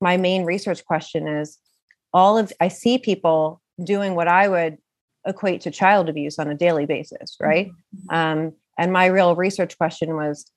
[0.00, 1.58] my main research question is
[2.12, 4.78] all of I see people doing what I would
[5.26, 7.68] equate to child abuse on a daily basis, right?
[7.68, 8.14] Mm-hmm.
[8.14, 10.50] Um, and my real research question was,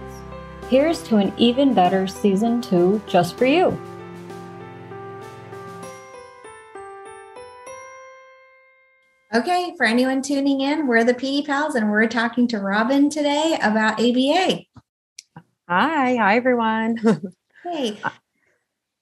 [0.69, 3.77] Here's to an even better season two just for you.
[9.33, 13.57] Okay, for anyone tuning in, we're the Pedi Pals and we're talking to Robin today
[13.61, 14.63] about ABA.
[15.67, 16.95] Hi, hi everyone.
[17.63, 17.99] hey.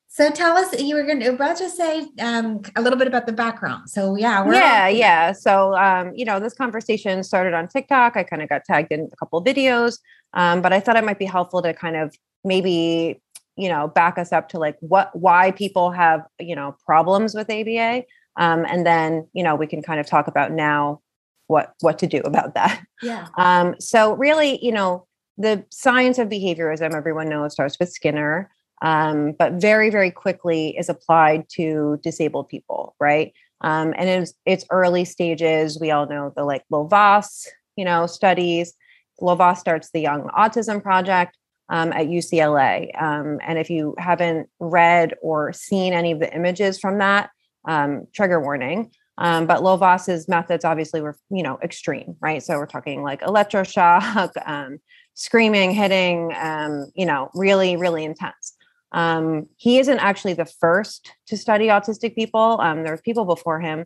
[0.08, 3.28] So tell us, you were going to about to say um, a little bit about
[3.28, 3.88] the background.
[3.88, 5.32] So yeah, yeah, yeah.
[5.32, 8.18] So um, you know, this conversation started on TikTok.
[8.18, 10.00] I kind of got tagged in a couple videos,
[10.34, 13.22] um, but I thought it might be helpful to kind of maybe
[13.58, 17.48] you know back us up to like what why people have you know problems with
[17.52, 18.06] ABA
[18.38, 21.02] um, and then you know we can kind of talk about now
[21.48, 22.82] what what to do about that.
[23.02, 23.28] Yeah.
[23.38, 25.06] Um, so really you know
[25.38, 28.50] the science of behaviorism everyone knows starts with skinner
[28.82, 33.34] um, but very very quickly is applied to disabled people right?
[33.62, 35.80] Um, and it's it's early stages.
[35.80, 38.74] We all know the like Lovaas, you know studies.
[39.22, 41.38] Lovaas starts the young autism project
[41.70, 42.90] um, at UCLA.
[43.02, 47.30] Um, and if you haven't read or seen any of the images from that,
[47.68, 48.92] um, trigger warning.
[49.18, 52.44] Um, but Lovaas's methods obviously were, you know, extreme, right?
[52.44, 54.80] So we're talking like electroshock, um,
[55.14, 58.56] screaming, hitting, um, you know, really, really intense.
[58.92, 62.60] Um, he isn't actually the first to study autistic people.
[62.62, 63.86] Um, there's people before him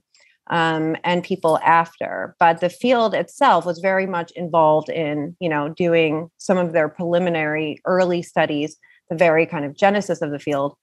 [0.50, 5.70] um, and people after, but the field itself was very much involved in, you know,
[5.70, 8.78] doing some of their preliminary early studies,
[9.10, 10.76] the very kind of genesis of the field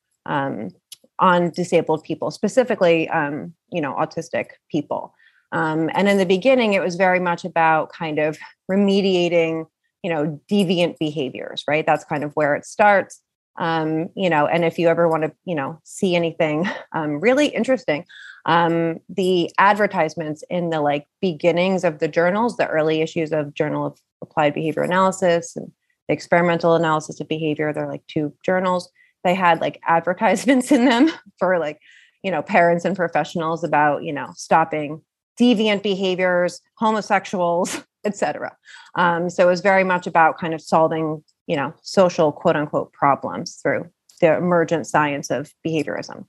[1.18, 5.14] on disabled people, specifically, um, you know, autistic people.
[5.52, 8.38] Um, and in the beginning, it was very much about kind of
[8.70, 9.66] remediating,
[10.02, 11.86] you know, deviant behaviors, right?
[11.86, 13.22] That's kind of where it starts.
[13.58, 17.46] Um, you know, and if you ever want to, you know, see anything um, really
[17.46, 18.04] interesting,
[18.44, 23.86] um, the advertisements in the like beginnings of the journals, the early issues of Journal
[23.86, 25.72] of Applied Behavior Analysis and
[26.08, 28.90] the Experimental Analysis of Behavior, they're like two journals
[29.26, 31.80] they had like advertisements in them for like
[32.22, 35.02] you know parents and professionals about you know stopping
[35.38, 38.56] deviant behaviors homosexuals etc
[38.94, 42.92] um, so it was very much about kind of solving you know social quote unquote
[42.92, 46.26] problems through the emergent science of behaviorism.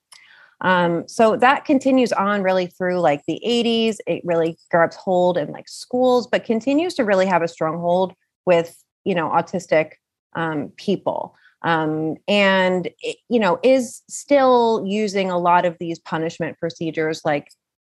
[0.62, 5.52] Um, so that continues on really through like the 80s it really grabs hold in
[5.52, 8.16] like schools but continues to really have a stronghold
[8.48, 9.92] with you know autistic
[10.36, 11.36] um, people
[11.68, 12.90] um, and
[13.30, 17.52] you know is still using a lot of these punishment procedures like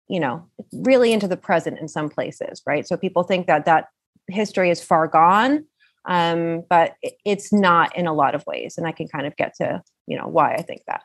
[0.08, 0.42] you know
[0.72, 2.88] really into the present in some places right?
[2.88, 3.88] So people think that that
[4.26, 5.64] history is far gone
[6.06, 6.94] um, but
[7.26, 10.16] it's not in a lot of ways and i can kind of get to you
[10.16, 11.02] know why i think that.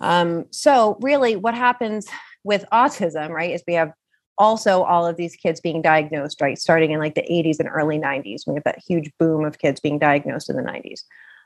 [0.00, 2.06] Um, so really what happens
[2.44, 3.92] with autism right is we have
[4.38, 7.98] also all of these kids being diagnosed right starting in like the 80s and early
[7.98, 11.02] 90s we have that huge boom of kids being diagnosed in the 90s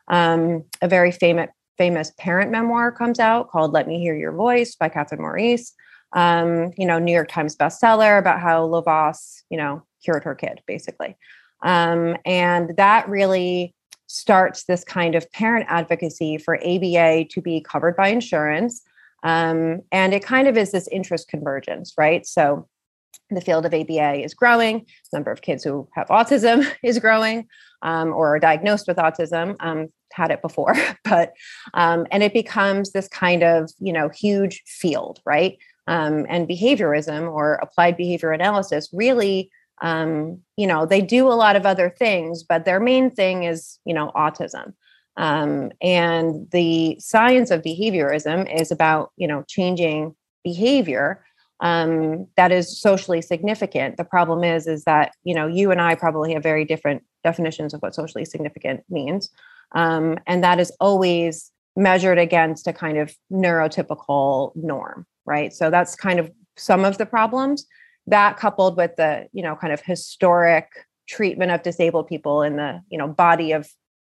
[0.09, 4.77] um, a very famous famous parent memoir comes out called "Let Me Hear Your Voice"
[4.77, 5.73] by Catherine Maurice.
[6.15, 10.61] Um, you know, New York Times bestseller about how Lovaas, you know, cured her kid,
[10.67, 11.17] basically.
[11.63, 13.75] Um, and that really
[14.09, 18.83] starts this kind of parent advocacy for ABA to be covered by insurance.
[19.23, 22.27] Um, and it kind of is this interest convergence, right?
[22.27, 22.69] So
[23.31, 27.49] the field of ABA is growing, number of kids who have autism is growing
[27.83, 29.57] um, or are diagnosed with autism.
[29.61, 30.75] Um, had it before,
[31.05, 31.33] but
[31.75, 35.59] um, and it becomes this kind of you know huge field, right?
[35.87, 39.51] Um, and behaviorism or applied behavior analysis really,
[39.81, 43.79] um, you know, they do a lot of other things, but their main thing is
[43.85, 44.75] you know autism.
[45.17, 51.23] Um, and the science of behaviorism is about, you know, changing behavior
[51.63, 53.97] um, that is socially significant.
[53.97, 57.73] The problem is, is that you know, you and I probably have very different definitions
[57.73, 59.31] of what socially significant means,
[59.73, 65.55] um, and that is always measured against a kind of neurotypical norm, right?
[65.55, 67.65] So that's kind of some of the problems.
[68.09, 70.67] That coupled with the you know kind of historic
[71.09, 73.69] treatment of disabled people in the you know body of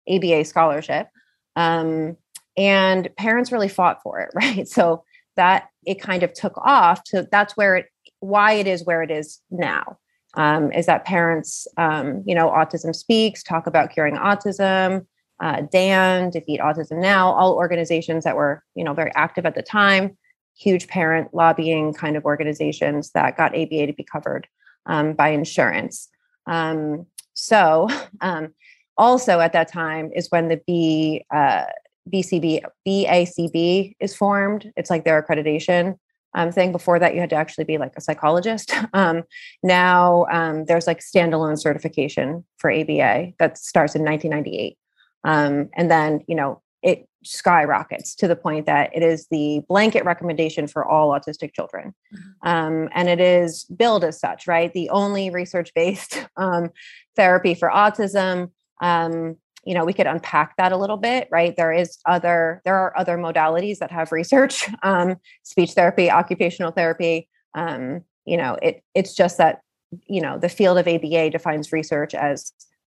[0.09, 1.07] ABA scholarship.
[1.55, 2.17] Um,
[2.57, 4.67] and parents really fought for it, right?
[4.67, 5.05] So
[5.37, 7.01] that it kind of took off.
[7.05, 7.85] So that's where it,
[8.19, 9.97] why it is where it is now.
[10.33, 15.07] Um, is that parents, um, you know, Autism Speaks talk about curing autism,
[15.39, 19.63] uh, DAN, Defeat Autism Now, all organizations that were, you know, very active at the
[19.63, 20.17] time,
[20.55, 24.47] huge parent lobbying kind of organizations that got ABA to be covered
[24.85, 26.09] um, by insurance.
[26.45, 27.87] Um, so
[28.21, 28.53] um,
[28.97, 31.65] also at that time is when the B uh,
[32.11, 34.71] BCB BACB is formed.
[34.75, 35.97] It's like their accreditation
[36.37, 36.71] um, thing.
[36.71, 38.73] Before that, you had to actually be like a psychologist.
[38.93, 39.23] Um,
[39.63, 44.77] now um, there's like standalone certification for ABA that starts in 1998,
[45.23, 50.05] um, and then you know it skyrockets to the point that it is the blanket
[50.05, 52.47] recommendation for all autistic children, mm-hmm.
[52.47, 54.47] Um, and it is billed as such.
[54.47, 56.69] Right, the only research-based um,
[57.15, 58.51] therapy for autism.
[58.81, 59.37] Um,
[59.67, 61.55] you know we could unpack that a little bit right?
[61.57, 67.27] There is other there are other modalities that have research um, speech therapy occupational therapy
[67.53, 69.59] um, you know it it's just that
[70.07, 72.53] you know the field of aba defines research as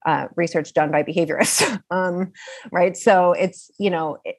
[0.06, 2.32] uh, research done by behaviorists um,
[2.70, 2.96] right?
[2.96, 4.36] So it's you know it,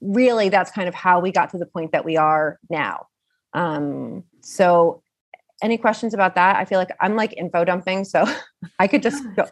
[0.00, 3.06] really that's kind of how we got to the point that we are now.
[3.52, 5.02] Um, so
[5.62, 6.56] any questions about that?
[6.56, 8.26] I feel like i'm like info dumping so
[8.78, 9.46] i could just go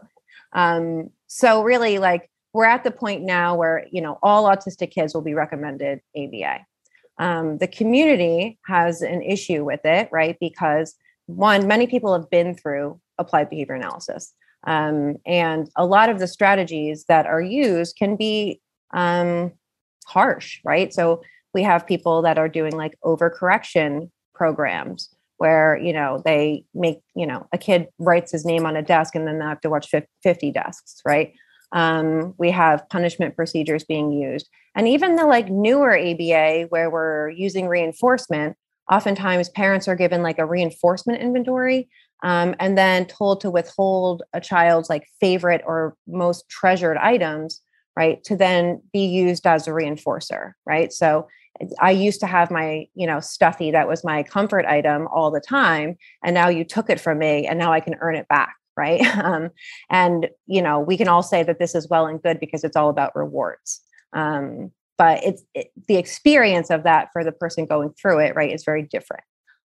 [0.53, 5.15] um, so really like we're at the point now where you know all autistic kids
[5.15, 6.67] will be recommended aba
[7.21, 10.37] um, the community has an issue with it right?
[10.41, 14.33] Because one many people have been through applied behavior analysis.
[14.67, 18.61] Um, and a lot of the strategies that are used can be
[18.93, 19.53] um,
[20.07, 20.93] harsh right?
[20.93, 27.01] So we have people that are doing like overcorrection programs where you know they make
[27.17, 29.71] you know a kid writes his name on a desk and then they have to
[29.71, 29.91] watch
[30.23, 31.33] 50 desks right?
[31.73, 34.49] Um, we have punishment procedures being used.
[34.75, 38.57] And even the like newer aba where we're using reinforcement
[38.93, 41.89] oftentimes parents are given like a reinforcement inventory
[42.23, 47.63] um, and then told to withhold a child's like favorite or most treasured items
[47.97, 50.93] right to then be used as a reinforcer right?
[50.93, 51.29] So
[51.81, 55.41] I used to have my, you know, stuffy that was my comfort item all the
[55.41, 55.97] time.
[56.25, 58.55] And now you took it from me and now I can earn it back.
[58.77, 59.05] Right.
[59.19, 59.51] Um,
[59.91, 62.77] and, you know, we can all say that this is well and good because it's
[62.77, 63.83] all about rewards.
[64.15, 68.51] Um, but it's it, the experience of that for the person going through it, right,
[68.51, 69.25] is very different.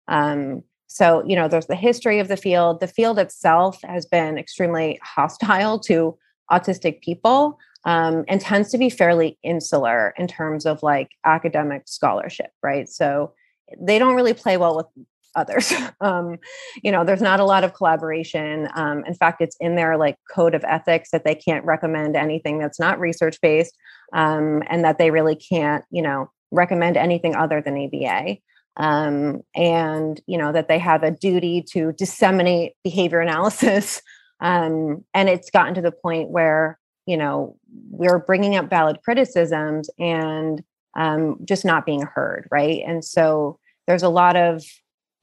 [0.09, 2.81] Um, so, you know, there's the history of the field.
[2.81, 6.17] The field itself has been extremely hostile to
[6.51, 12.51] autistic people um, and tends to be fairly insular in terms of like academic scholarship,
[12.63, 12.89] right?
[12.89, 13.33] So
[13.79, 14.87] they don't really play well with
[15.35, 15.71] others.
[16.01, 16.37] um,
[16.81, 18.67] you know, there's not a lot of collaboration.
[18.75, 22.57] Um, in fact, it's in their like code of ethics that they can't recommend anything
[22.57, 23.75] that's not research based,
[24.13, 28.37] um, and that they really can't, you know, recommend anything other than ABA.
[28.77, 34.01] Um, and you know that they have a duty to disseminate behavior analysis.
[34.41, 37.55] Um, and it's gotten to the point where you know
[37.89, 40.63] we're bringing up valid criticisms and
[40.97, 42.81] um, just not being heard right?
[42.85, 44.63] And so there's a lot of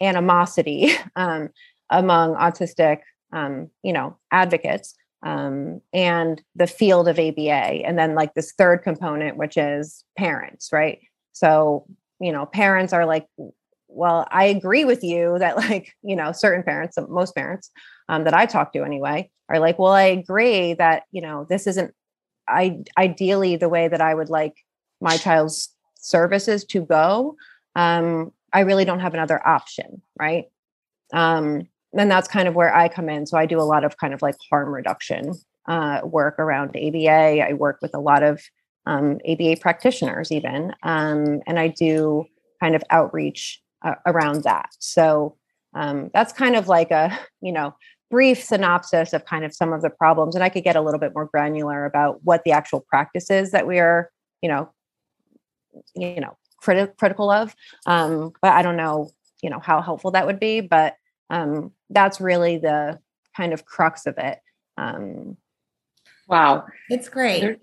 [0.00, 1.50] animosity um,
[1.90, 3.00] among autistic
[3.32, 7.40] um, you know advocates um, and the field of aba
[7.86, 11.00] and then like this third component which is parents right?
[11.32, 11.86] So
[12.22, 13.26] you know parents are like
[13.88, 17.70] well i agree with you that like you know certain parents most parents
[18.12, 21.66] um, that i talk to anyway are like well i agree that you know this
[21.66, 21.94] isn't
[22.48, 24.54] i ideally the way that i would like
[25.00, 27.36] my child's services to go
[27.76, 30.44] um, i really don't have another option right?
[31.12, 33.26] Um, and that's kind of where i come in.
[33.26, 35.34] So i do a lot of kind of like harm reduction
[35.68, 38.42] uh, work around aba i work with a lot of
[38.86, 42.26] um, aba practitioners even um, and i do
[42.60, 44.68] kind of outreach uh, around that.
[44.78, 45.36] So
[45.74, 47.74] um, that's kind of like a you know
[48.12, 51.00] brief synopsis of kind of some of the problems and i could get a little
[51.00, 54.10] bit more granular about what the actual practices that we are
[54.42, 54.70] you know
[55.96, 57.56] you know criti- critical of.
[57.86, 59.10] Um, but i don't know
[59.42, 60.94] you know how helpful that would be but
[61.32, 63.00] um, that's really the
[63.34, 64.38] kind of crux of it.
[64.76, 65.38] Um,
[66.28, 66.66] wow.
[66.90, 67.58] It's great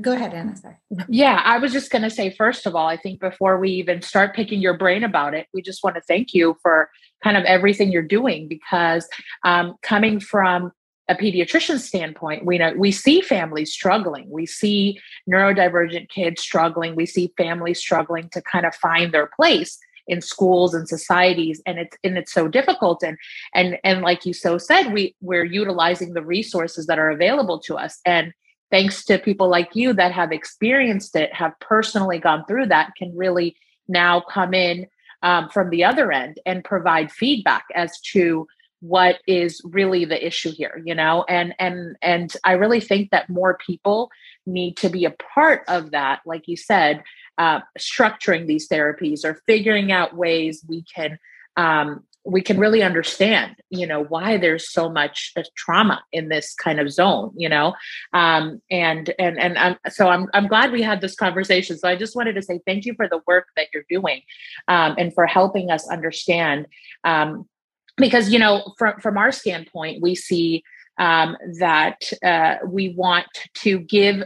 [0.00, 0.56] go ahead, Anna.
[0.56, 0.76] Sorry.
[1.08, 4.02] Yeah, I was just going to say, first of all, I think before we even
[4.02, 6.90] start picking your brain about it, we just want to thank you for
[7.22, 9.08] kind of everything you're doing because
[9.44, 10.72] um, coming from
[11.08, 14.26] a pediatrician standpoint, we know we see families struggling.
[14.30, 14.98] We see
[15.30, 16.96] neurodivergent kids struggling.
[16.96, 21.78] We see families struggling to kind of find their place in schools and societies and
[21.78, 23.16] it's and it's so difficult and
[23.54, 27.74] and and like you so said we we're utilizing the resources that are available to
[27.76, 28.30] us and
[28.74, 33.16] thanks to people like you that have experienced it have personally gone through that can
[33.16, 34.84] really now come in
[35.22, 38.48] um, from the other end and provide feedback as to
[38.80, 41.24] what is really the issue here you know?
[41.28, 44.10] And and and i really think that more people
[44.44, 47.04] need to be a part of that like you said
[47.38, 51.20] uh, structuring these therapies or figuring out ways we can
[51.56, 56.54] um, we can really understand you know why there's so much uh, trauma in this
[56.54, 57.74] kind of zone you know?
[58.12, 61.78] Um, and and and I'm, so I'm, I'm glad we had this conversation.
[61.78, 64.22] So i just wanted to say thank you for the work that you're doing
[64.68, 66.66] um, and for helping us understand
[67.04, 67.46] um,
[67.96, 70.62] because you know from from our standpoint we see
[70.98, 74.22] um, that uh, we want to give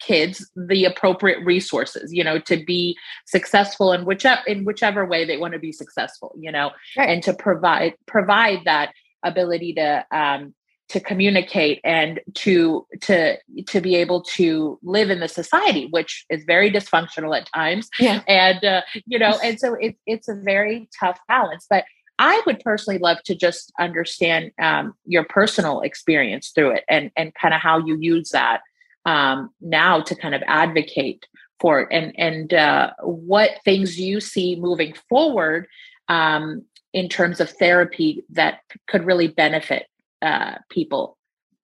[0.00, 5.36] kids the appropriate resources you know to be successful in whichever in whichever way they
[5.36, 7.08] want to be successful you know right.
[7.08, 8.92] and to provide provide that
[9.22, 10.54] ability to um,
[10.88, 16.44] to communicate and to to to be able to live in the society which is
[16.44, 18.22] very dysfunctional at times yeah.
[18.26, 21.84] and uh, you know and so it, it's a very tough balance but
[22.20, 27.32] I would personally love to just understand um, your personal experience through it and and
[27.34, 28.62] kind of how you use that
[29.04, 31.26] um, now to kind of advocate
[31.60, 35.66] for it and and uh, what things you see moving forward
[36.08, 39.86] um, in terms of therapy that could really benefit
[40.22, 41.16] uh, people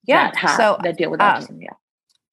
[0.04, 1.58] yeah that have, so that deal with um, autism.
[1.60, 1.74] Yeah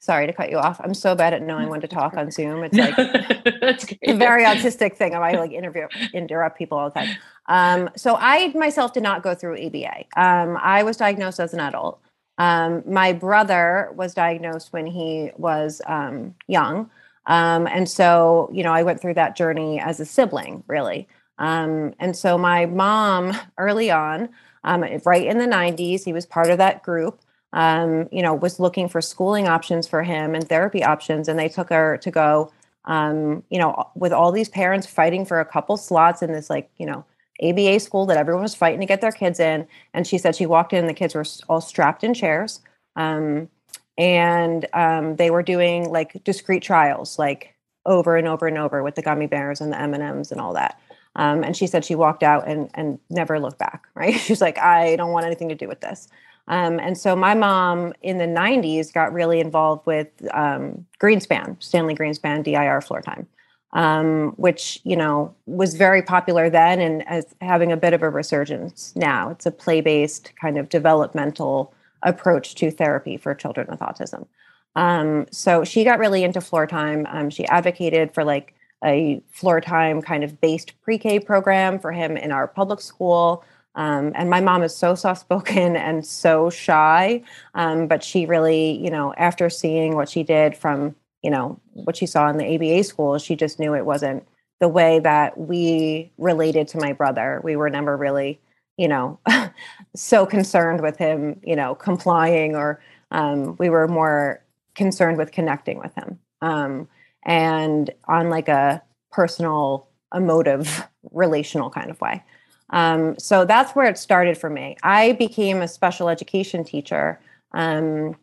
[0.02, 0.82] sorry to cut you off.
[0.84, 2.64] I'm so bad at knowing when to talk on Zoom.
[2.64, 5.16] It's like a very autistic thing.
[5.16, 7.18] I like interview interrupt people all the time.
[7.48, 10.06] Um, so I myself did not go through ABA.
[10.18, 12.02] Um, I was diagnosed as an adult.
[12.42, 16.90] Um, my brother was diagnosed when he was um, young.
[17.28, 21.08] Um, and so, you know, I went through that journey as a sibling, really.
[21.38, 24.30] Um, and so my mom early on,
[24.64, 27.22] right in the 90s, he was part of that group
[27.54, 31.28] um, you know, was looking for schooling options for him and therapy options.
[31.28, 32.52] And they took her to go,
[32.86, 36.70] um, you know, with all these parents fighting for a couple slots in this, like,
[36.78, 37.06] you know,
[37.44, 39.68] ABA school that everyone was fighting to get their kids in.
[39.94, 42.62] And she said she walked in, and the kids were all strapped in chairs.
[42.96, 43.50] Um,
[43.98, 47.56] and um, they were doing like discrete trials, like
[47.86, 50.40] over and over and over with the gummy bears and the M and M's and
[50.40, 50.80] all that.
[51.16, 53.86] Um, and she said she walked out and and never looked back.
[53.96, 54.16] Right?
[54.16, 56.08] She's like, I don't want anything to do with this.
[56.48, 61.96] Um, and so my mom in the 90s got really involved with um, Greenspan, Stanley
[61.96, 63.28] Greenspan, DIR floor time,
[63.74, 68.10] um, which, you know, was very popular then and as having a bit of a
[68.10, 69.30] resurgence now.
[69.30, 71.74] It's a play based kind of developmental
[72.04, 74.28] approach to therapy for children with autism.
[74.76, 77.06] Um, so she got really into floor time.
[77.10, 81.92] Um, she advocated for like a floor time kind of based pre K program for
[81.92, 83.44] him in our public school.
[83.76, 87.24] Um, and my mom is so soft spoken and so shy.
[87.54, 91.96] Um, but she really, you know, after seeing what she did from, you know, what
[91.96, 94.28] she saw in the ABA school, she just knew it wasn't
[94.60, 97.42] the way that we related to my brother.
[97.44, 98.40] We were never really,
[98.78, 99.20] you know,
[99.96, 104.44] so concerned with him, you know, complying or um, we were more
[104.76, 106.20] concerned with connecting with him.
[106.42, 106.88] Um,
[107.24, 112.24] and on like a personal, emotive, relational kind of way.
[112.72, 114.78] Um, so that's where it started for me.
[114.82, 117.20] I became a special education teacher
[117.54, 118.16] um,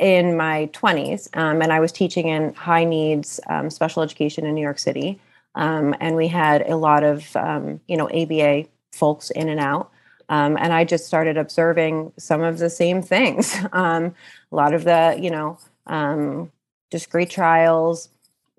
[0.00, 4.54] in my 20s, um, and I was teaching in high needs um, special education in
[4.54, 5.20] New York City.
[5.54, 9.90] Um, and we had a lot of, um, you know, ABA folks in and out.
[10.28, 13.54] and I just started observing some of the same things.
[13.72, 14.12] a
[14.50, 15.58] lot of the, you know,
[16.90, 18.08] discrete trials,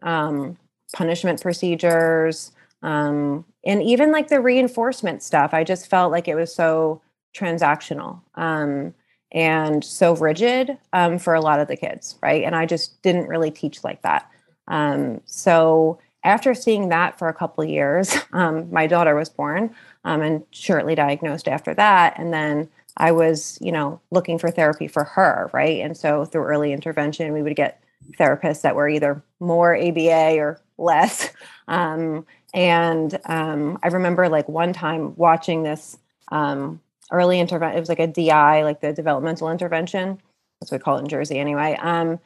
[0.02, 2.52] punishment procedures,
[2.84, 7.02] um, and even like the reinforcement stuff i just felt like it was so
[7.36, 8.94] transactional um,
[9.32, 12.44] and so rigid um, for a lot of the kids right?
[12.44, 14.30] And i just didn't really teach like that.
[14.68, 19.74] Um, so after seeing that for a couple years um, my daughter was born
[20.04, 22.18] um, and shortly diagnosed after that.
[22.18, 25.82] And then i was you know looking for therapy for her right?
[25.82, 27.82] And so through early intervention we would get
[28.20, 31.30] therapists that were either more aba or less.
[31.68, 35.98] Um, and um, I remember like one time watching this
[36.30, 37.77] um, early intervention.
[37.77, 40.22] It was like a DI, like the developmental intervention.
[40.60, 41.77] That's what we call it in Jersey anyway.
[41.80, 42.20] Um,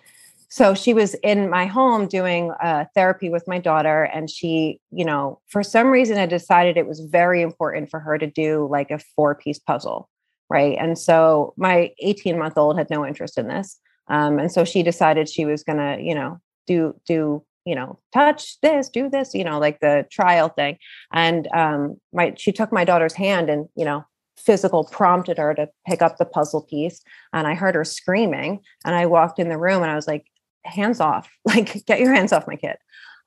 [0.49, 5.03] so she was in my home doing uh, therapy with my daughter and she you
[5.03, 8.91] know for some reason i decided it was very important for her to do like
[8.91, 10.09] a four piece puzzle
[10.49, 13.77] right and so my 18 month old had no interest in this
[14.07, 17.99] um, and so she decided she was going to you know do do you know
[18.13, 20.77] touch this do this you know like the trial thing
[21.11, 24.05] and um my she took my daughter's hand and you know
[24.37, 27.01] physical prompted her to pick up the puzzle piece
[27.33, 30.25] and i heard her screaming and i walked in the room and i was like
[30.65, 31.29] hands off.
[31.45, 32.77] Like get your hands off my kid.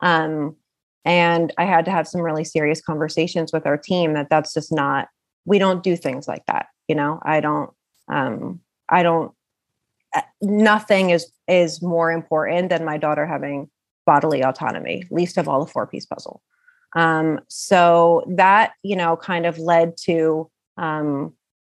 [0.00, 0.56] Um
[1.04, 4.72] and i had to have some really serious conversations with our team that that's just
[4.72, 5.08] not
[5.44, 7.20] we don't do things like that you know?
[7.22, 7.70] I don't
[8.10, 9.32] um i don't
[10.14, 13.70] uh, nothing is is more important than my daughter having
[14.06, 16.42] bodily autonomy least of all the four piece puzzle.
[16.96, 21.34] Um so that you know kind of led to um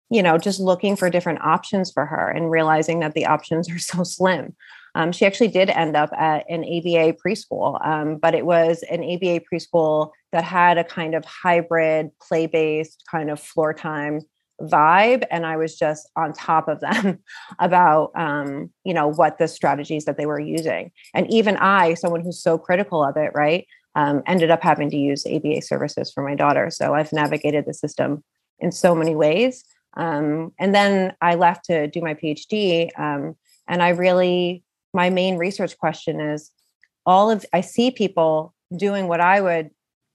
[0.09, 3.79] you know just looking for different options for her and realizing that the options are
[3.91, 4.55] so slim.
[4.95, 9.03] Um, she actually did end up at an ABA preschool, um, but it was an
[9.03, 14.21] ABA preschool that had a kind of hybrid, play based kind of floor time
[14.61, 17.19] vibe and i was just on top of them
[17.59, 20.91] about um, you know what the strategies that they were using.
[21.13, 24.97] And even i someone who's so critical of it right um, ended up having to
[24.97, 26.69] use aba services for my daughter.
[26.69, 28.23] So i've navigated the system
[28.59, 29.63] in so many ways.
[29.95, 33.35] Um, and then i left to do my phd um,
[33.67, 36.49] and i really my main research question is
[37.05, 39.69] all of i see people doing what i would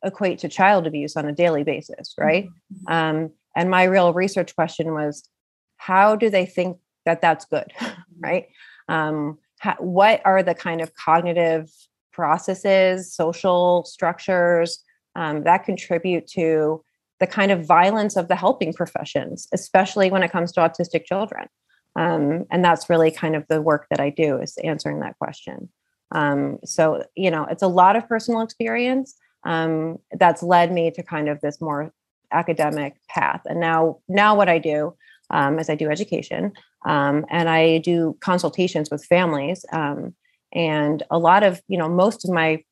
[0.05, 2.47] equate to child abuse on a daily basis right?
[2.47, 2.93] Mm-hmm.
[2.93, 5.29] um, and my real research question was
[5.77, 7.73] how do they think that that's good
[8.21, 8.49] right?
[8.89, 11.71] Um, how, what are the kind of cognitive
[12.13, 14.81] processes social structures
[15.15, 16.85] um, that contribute to
[17.21, 21.47] the kind of violence of the helping professions especially when it comes to autistic children.
[21.97, 25.69] Um, and that's really kind of the work that i do is answering that question.
[26.13, 31.03] Um, so you know it's a lot of personal experience um, that's led me to
[31.03, 31.93] kind of this more
[32.33, 33.43] academic path.
[33.47, 34.95] And now now what i do
[35.31, 36.53] um, is i do education
[36.87, 40.15] um, and i do consultations with families um,
[40.53, 42.63] and a lot of you know most of my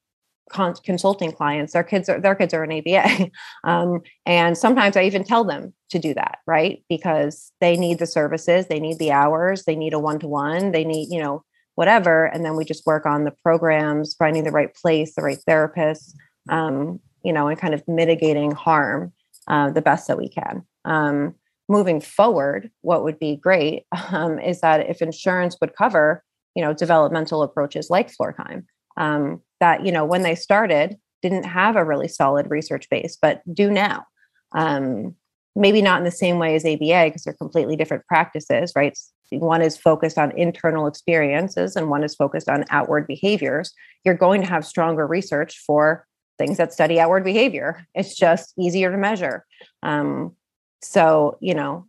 [0.50, 3.30] con- consulting clients their kids are their kids are in aba
[3.64, 6.82] um, and sometimes i even tell them to do that right?
[6.88, 11.12] Because they need the services they need the hours they need a one-to-one they need
[11.12, 15.14] you know whatever and then we just work on the programs finding the right place
[15.14, 16.16] the right therapist
[16.48, 19.12] um, you know and kind of mitigating harm
[19.48, 20.64] uh, the best that we can.
[20.84, 21.34] Um,
[21.68, 26.22] moving forward what would be great um, is that if insurance would cover
[26.54, 31.44] you know developmental approaches like floor time um, that you know when they started didn't
[31.44, 34.06] have a really solid research base but do now.
[34.52, 35.14] Um,
[35.58, 38.96] maybe not in the same way as aba because they're completely different practices right?
[39.30, 43.72] One is focused on internal experiences and one is focused on outward behaviors.
[44.04, 46.06] You're going to have stronger research for
[46.38, 47.86] things that study outward behavior.
[47.94, 49.44] It's just easier to measure.
[49.82, 50.36] Um,
[50.82, 51.86] so you know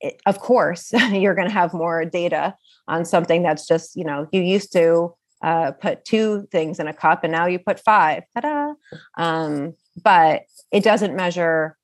[0.00, 2.54] it, of course you're going to have more data
[2.86, 6.94] on something that's just you know you used to uh, put two things in a
[6.94, 8.72] cup and now you put five ta-da.
[9.18, 11.76] Um, but it doesn't measure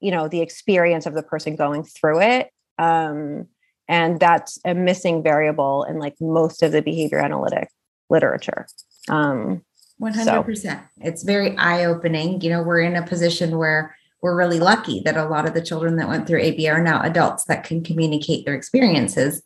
[0.00, 3.46] you know the experience of the person going through it um,
[3.88, 7.68] and that's a missing variable in like most of the behavior analytic
[8.08, 8.66] literature.
[9.08, 9.62] Um,
[10.00, 10.80] 100% so.
[11.00, 12.40] it's very eye-opening.
[12.40, 15.60] You know we're in a position where we're really lucky that a lot of the
[15.60, 19.42] children that went through aba are now adults that can communicate their experiences.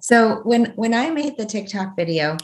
[0.00, 2.36] So when when i made the tiktok video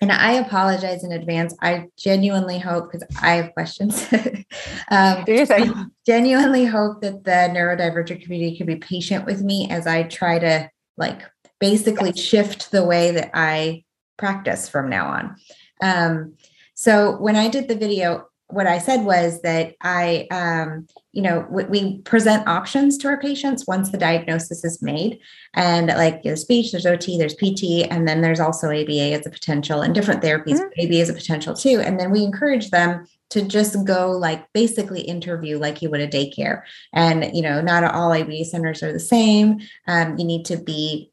[0.00, 1.54] and I apologize in advance.
[1.60, 4.06] I genuinely hope because I have questions.
[4.90, 5.76] um, Do you think?
[5.76, 10.38] I genuinely hope that the neurodivergent community can be patient with me as I try
[10.38, 11.22] to like
[11.60, 12.20] basically yes.
[12.20, 13.84] shift the way that I
[14.16, 15.36] practice from now on.
[15.82, 16.34] Um,
[16.74, 21.46] so when I did the video, what I said was that I, um, you know,
[21.50, 25.20] we, we, present options to our patients once the diagnosis is made.
[25.52, 29.30] And like there's speech, there's OT, there's PT, and then there's also ABA as a
[29.30, 30.86] potential and different therapies, mm-hmm.
[30.86, 31.80] ABA as a potential too.
[31.84, 36.08] And then we encourage them to just go like basically interview like you would a
[36.08, 36.62] daycare.
[36.94, 39.60] And, you know, not all ABA centers are the same.
[39.86, 41.12] Um, you need to be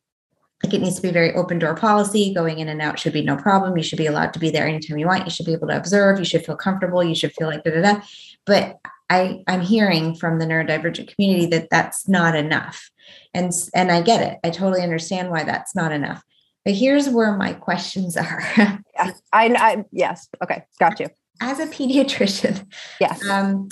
[0.66, 2.34] like it needs to be very open door policy.
[2.34, 3.78] Going in and out should be no problem.
[3.78, 5.26] You should be allowed to be there anytime you want.
[5.26, 6.18] You should be able to observe.
[6.20, 7.04] You should feel comfortable.
[7.04, 8.02] You should feel like da da da.
[8.46, 12.90] But I I'm hearing from the neurodivergent community that that's not enough,
[13.34, 14.40] and and I get it.
[14.44, 16.24] I totally understand why that's not enough.
[16.64, 18.44] But here's where my questions are.
[18.58, 20.28] yeah, I, I yes.
[20.44, 21.08] Okay, got you.
[21.42, 22.66] As a pediatrician,
[23.00, 23.24] yes.
[23.30, 23.70] Um,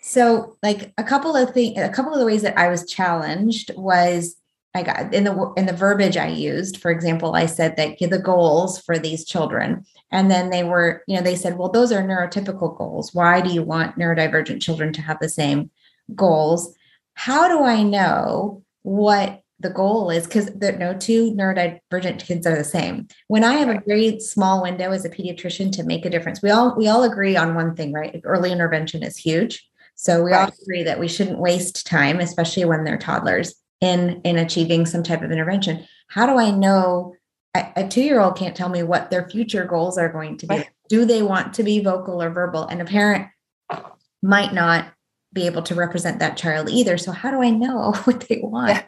[0.00, 3.72] so like a couple of things, a couple of the ways that I was challenged
[3.76, 4.36] was
[4.74, 6.78] I got in the in the verbiage I used.
[6.78, 11.16] For example, I said that the goals for these children, and then they were, you
[11.16, 13.14] know, they said, well, those are neurotypical goals.
[13.14, 15.70] Why do you want neurodivergent children to have the same
[16.14, 16.74] goals?
[17.14, 20.26] How do I know what the goal is?
[20.26, 23.08] Because no two neurodivergent kids are the same.
[23.28, 26.50] When I have a very small window as a pediatrician to make a difference, we
[26.50, 28.20] all we all agree on one thing, right?
[28.22, 29.66] Early intervention is huge.
[29.94, 30.42] So we right.
[30.42, 35.02] all agree that we shouldn't waste time, especially when they're toddlers in in achieving some
[35.02, 35.86] type of intervention.
[36.08, 37.14] How do i know
[37.54, 40.54] a, a two-year-old can't tell me what their future goals are going to be.
[40.56, 40.68] Right.
[40.88, 42.64] do they want to be vocal or verbal?
[42.66, 43.28] And a parent
[44.22, 44.86] might not
[45.32, 46.98] be able to represent that child either.
[46.98, 48.70] So how do i know what they want?
[48.70, 48.82] Yeah.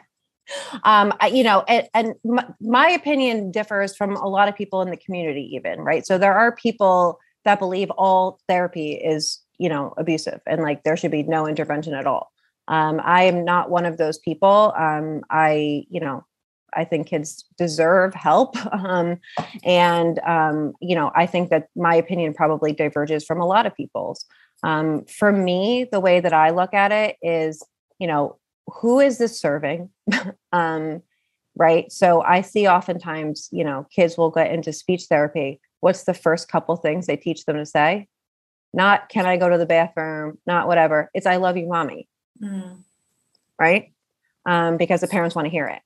[0.83, 4.89] um you know and, and my, my opinion differs from a lot of people in
[4.89, 6.05] the community even right?
[6.05, 10.97] So there are people that believe all therapy is you know abusive and like there
[10.97, 12.31] should be no intervention at all
[12.67, 14.73] um, I am not one of those people.
[14.77, 16.25] Um, I, you know,
[16.73, 18.55] I think kids deserve help.
[18.71, 19.19] Um,
[19.63, 23.75] and, um, you know, I think that my opinion probably diverges from a lot of
[23.75, 24.25] people's.
[24.63, 27.63] Um, for me, the way that I look at it is,
[27.99, 29.89] you know, who is this serving?
[30.51, 31.03] um,
[31.55, 31.91] right.
[31.91, 35.59] So I see oftentimes, you know, kids will get into speech therapy.
[35.81, 38.07] What's the first couple things they teach them to say?
[38.73, 40.39] Not, can I go to the bathroom?
[40.47, 41.11] Not whatever.
[41.13, 42.07] It's, I love you, mommy
[42.41, 42.77] mm.
[43.59, 43.91] right?
[44.45, 45.81] Um, because the parents want to hear it.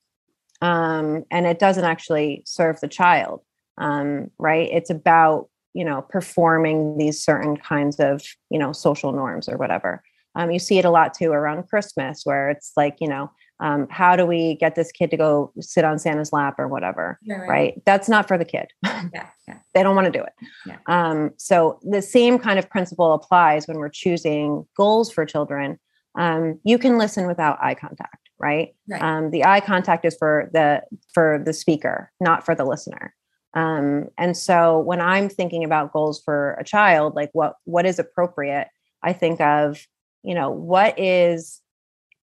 [0.62, 3.42] Um, and it doesn't actually serve the child,
[3.78, 4.70] um, right?
[4.72, 10.02] It's about, you know, performing these certain kinds of, you know, social norms or whatever.
[10.36, 13.88] Um, you see it a lot too around Christmas, where it's like, you know, um,
[13.90, 17.20] how do we get this kid to go sit on Santa's lap or whatever?
[17.28, 17.48] right.
[17.48, 17.82] right?
[17.86, 18.68] That's not for the kid.
[18.84, 19.00] Yeah,
[19.48, 19.60] yeah.
[19.74, 20.34] they don't want to do it.
[20.66, 20.78] Yeah.
[20.88, 25.80] Um, so the same kind of principle applies when we're choosing goals for children
[26.18, 29.02] um, you can listen without eye contact right, right.
[29.02, 30.82] Um, the eye contact is for the
[31.14, 33.14] for the speaker not for the listener.
[33.54, 38.00] Um, and so when i'm thinking about goals for a child like what what is
[38.00, 38.68] appropriate
[39.02, 39.88] i think of
[40.24, 41.62] you know what is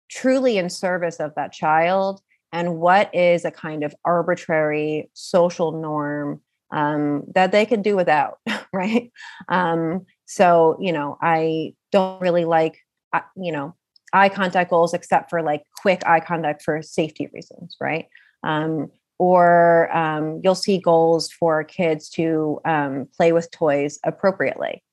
[0.10, 6.42] truly in service of that child and what is a kind of arbitrary social norm
[6.72, 8.40] um, that they could do without
[8.74, 9.12] right?
[9.48, 12.85] Um, so you know i don't really like
[13.36, 13.76] you know,
[14.14, 18.08] eye contact goals except for like quick eye contact for safety reasons, right?
[18.44, 24.84] Um, or um, you'll see goals for kids to um, play with toys appropriately.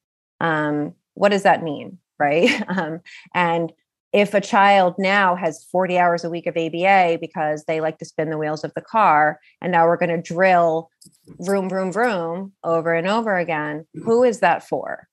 [0.40, 2.62] Um, what does that mean, right?
[2.68, 3.00] Um,
[3.34, 3.72] and
[4.12, 8.04] if a child now has 40 hours a week of ABA because they like to
[8.04, 10.90] spin the wheels of the car, and now we're going to drill
[11.38, 15.08] room, room, room over and over again, who is that for?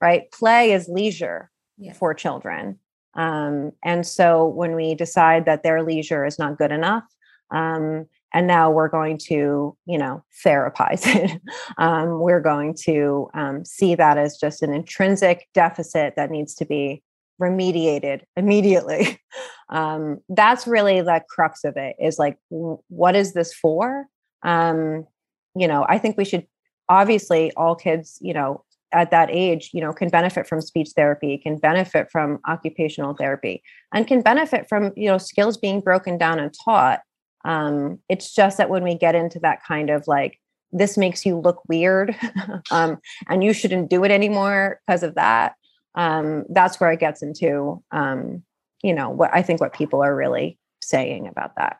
[0.00, 0.30] Right?
[0.32, 1.49] Play is leisure
[1.80, 1.92] yeah.
[1.92, 2.78] for children.
[3.14, 7.04] Um, and so when we decide that their leisure is not good enough,
[7.50, 11.40] um, and now we're going to, you know, therapize it,
[11.78, 16.64] um, we're going to um, see that as just an intrinsic deficit that needs to
[16.64, 17.02] be
[17.40, 19.18] remediated immediately.
[19.72, 24.06] Um, that's really the crux of it is like, what is this for?
[24.42, 25.06] Um,
[25.54, 26.44] you know, I think we should
[26.88, 31.38] obviously all kids, you know, at that age you know can benefit from speech therapy
[31.38, 33.62] can benefit from occupational therapy
[33.94, 37.00] and can benefit from you know skills being broken down and taught.
[37.44, 40.38] Um, it's just that when we get into that kind of like
[40.72, 42.14] this makes you look weird
[42.70, 42.98] um,
[43.28, 45.54] and you shouldn't do it anymore because of that
[45.94, 48.42] um, that's where it gets into um,
[48.82, 51.78] you know what i think what people are really saying about that.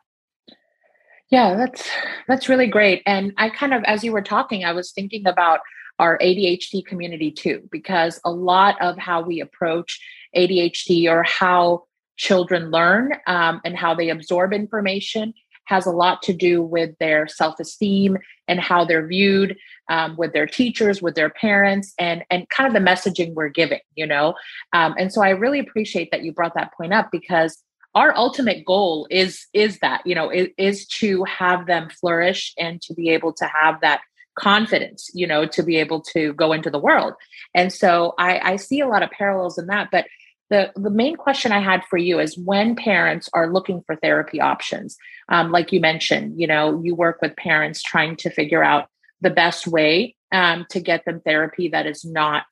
[1.29, 1.89] Yeah that's
[2.27, 5.61] that's really great and i kind of as you were talking i was thinking about
[6.01, 10.01] our ADHD community too, because a lot of how we approach
[10.35, 11.83] ADHD or how
[12.17, 15.33] children learn um, and how they absorb information
[15.65, 19.55] has a lot to do with their self-esteem and how they're viewed
[19.89, 23.79] um, with their teachers with their parents and and kind of the messaging we're giving
[23.95, 24.33] you know?
[24.73, 28.65] Um, and so i really appreciate that you brought that point up because our ultimate
[28.65, 33.09] goal is is that you know is, is to have them flourish and to be
[33.09, 34.01] able to have that
[34.35, 37.13] confidence you know to be able to go into the world.
[37.53, 40.05] And so i i see a lot of parallels in that but
[40.49, 44.39] the the main question i had for you is when parents are looking for therapy
[44.39, 44.97] options
[45.29, 48.87] um, like you mentioned you know you work with parents trying to figure out
[49.21, 52.45] the best way um, to get them therapy that is not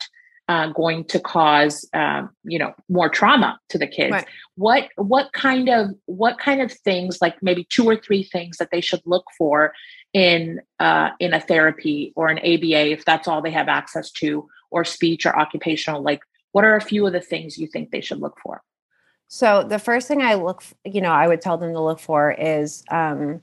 [0.49, 4.25] uh, going to cause um, you know more trauma to the kids right.
[4.55, 8.69] what what kind of what kind of things like maybe two or three things that
[8.71, 9.71] they should look for
[10.13, 14.47] in uh, in a therapy or an ABA if that's all they have access to,
[14.71, 16.01] or speech or occupational?
[16.01, 18.61] Like, what are a few of the things you think they should look for?
[19.27, 22.31] So the first thing I look, you know, I would tell them to look for
[22.31, 23.41] is um,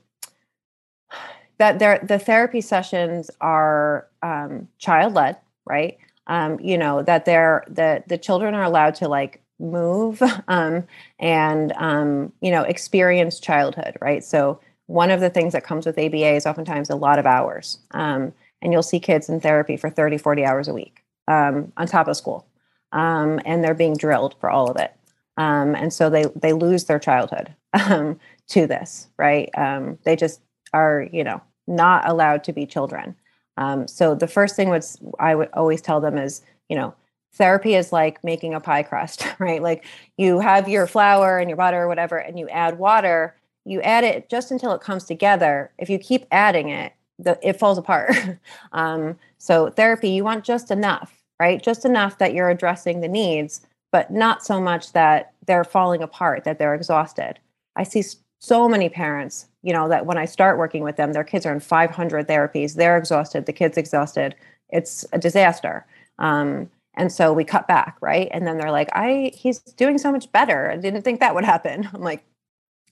[1.57, 5.97] that their the therapy sessions are um, child led, right?
[6.27, 10.85] Um, you know that they're the the children are allowed to like move um,
[11.19, 14.23] and um, you know experience childhood, right?
[14.23, 17.79] So one of the things that comes with ABA is oftentimes a lot of hours,
[17.91, 21.87] um, and you'll see kids in therapy for 30, 40 hours a week um, on
[21.87, 22.45] top of school,
[22.91, 24.93] um, and they're being drilled for all of it,
[25.37, 27.53] um, and so they they lose their childhood
[28.47, 29.49] to this, right?
[29.55, 30.41] Um, they just
[30.73, 33.15] are, you know, not allowed to be children.
[33.57, 36.93] Um, so the first thing was I would always tell them is, you know,
[37.33, 39.61] therapy is like making a pie crust, right?
[39.61, 39.85] Like
[40.17, 43.35] you have your flour and your butter or whatever, and you add water.
[43.65, 45.71] You add it just until it comes together.
[45.77, 48.15] If you keep adding it, the, it falls apart.
[48.71, 51.61] um, so therapy, you want just enough, right?
[51.61, 56.43] Just enough that you're addressing the needs, but not so much that they're falling apart,
[56.43, 57.39] that they're exhausted.
[57.75, 58.03] I see
[58.39, 61.53] so many parents, you know, that when I start working with them, their kids are
[61.53, 62.75] in 500 therapies.
[62.75, 63.45] They're exhausted.
[63.45, 64.35] The kid's exhausted.
[64.69, 65.85] It's a disaster.
[66.19, 68.27] Um, and so we cut back, right?
[68.31, 70.71] And then they're like, "I, he's doing so much better.
[70.71, 72.23] I didn't think that would happen." I'm like,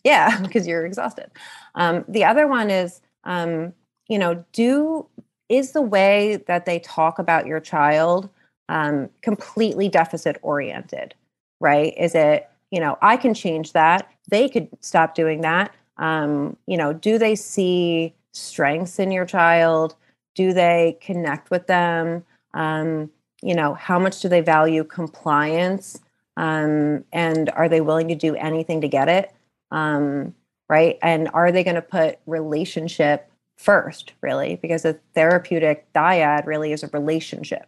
[0.04, 1.32] "Yeah, because you're exhausted."
[1.76, 3.74] Um, the other one is, um,
[4.08, 5.08] you know, do
[5.50, 8.30] is the way that they talk about your child
[8.70, 11.14] um, completely deficit oriented,
[11.60, 11.94] right?
[11.98, 15.74] Is it you know i can change that they could stop doing that.
[15.98, 19.96] Um, you know do they see strengths in your child?
[20.34, 22.26] Do they connect with them?
[22.54, 23.10] Um,
[23.42, 26.00] you know how much do they value compliance?
[26.38, 29.32] Um, and are they willing to do anything to get it?
[29.72, 30.36] Um,
[30.68, 30.98] right?
[31.02, 34.58] And are they going to put relationship first really?
[34.62, 37.68] Because a therapeutic dyad really is a relationship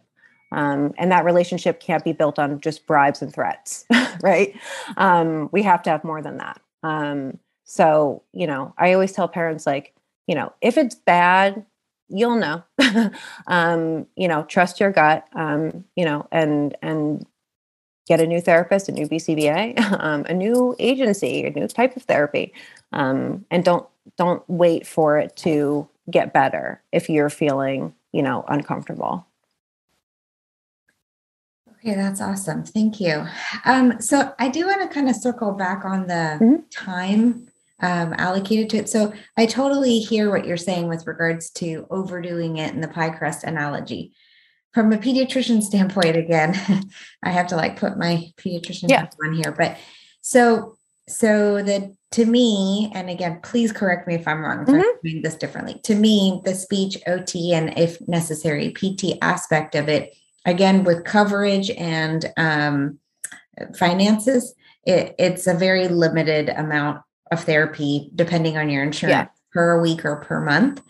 [0.52, 3.84] um, and that relationship can't be built on just bribes and threats,
[4.22, 4.54] right?
[4.96, 6.60] Um, we have to have more than that.
[6.82, 9.94] Um, so, you know, I always tell parents, like,
[10.26, 11.64] you know, if it's bad,
[12.08, 12.62] you'll know.
[13.46, 15.26] Um, you know, trust your gut.
[15.34, 17.24] Um, you know, and and
[18.06, 22.02] get a new therapist, a new BCBA, um, a new agency, a new type of
[22.02, 22.52] therapy,
[22.92, 29.26] and don't don't wait for it to get better if you're feeling, you know, uncomfortable.
[31.88, 32.64] Okay, that's awesome.
[32.64, 33.24] Thank you.
[33.64, 36.56] Um, so I do want to kind of circle back on the mm-hmm.
[36.70, 37.48] time
[37.80, 38.90] um, allocated to it.
[38.90, 43.08] So I totally hear what you're saying with regards to overdoing it in the pie
[43.08, 44.12] crust analogy.
[44.74, 46.54] From a pediatrician standpoint, again,
[47.22, 49.06] I have to like put my pediatrician yeah.
[49.24, 49.52] on here.
[49.56, 49.78] But
[50.20, 50.76] so
[51.08, 54.80] so the to me, and again, please correct me if I'm wrong, if mm-hmm.
[54.80, 55.80] I'm doing this differently.
[55.84, 60.12] To me, the speech, OT, and if necessary, PT aspect of it
[60.48, 62.98] again with coverage and um,
[63.76, 69.52] finances it, it's a very limited amount of therapy depending on your insurance yeah.
[69.52, 70.82] per week or per month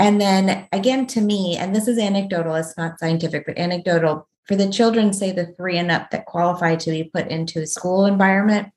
[0.00, 4.56] and then again to me and this is anecdotal it's not scientific but anecdotal for
[4.56, 8.06] the children say the three and up that qualify to be put into a school
[8.06, 8.68] environment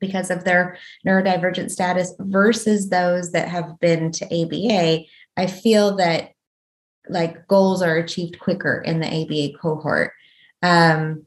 [0.00, 5.04] because of their neurodivergent status versus those that have been to aba
[5.38, 6.31] i feel that
[7.08, 10.12] like goals are achieved quicker in the ABA cohort.
[10.62, 11.26] Um,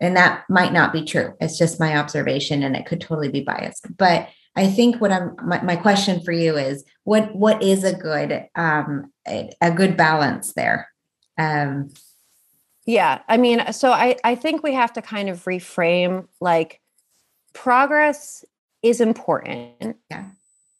[0.00, 1.34] and that might not be true.
[1.40, 3.96] It's just my observation and it could totally be biased.
[3.96, 7.94] But I think what I'm my, my question for you is what what is a
[7.94, 10.88] good um a, a good balance there?
[11.36, 11.90] Um
[12.86, 16.80] yeah, I mean, so I I think we have to kind of reframe like
[17.52, 18.44] progress
[18.82, 19.96] is important.
[20.10, 20.26] Yeah.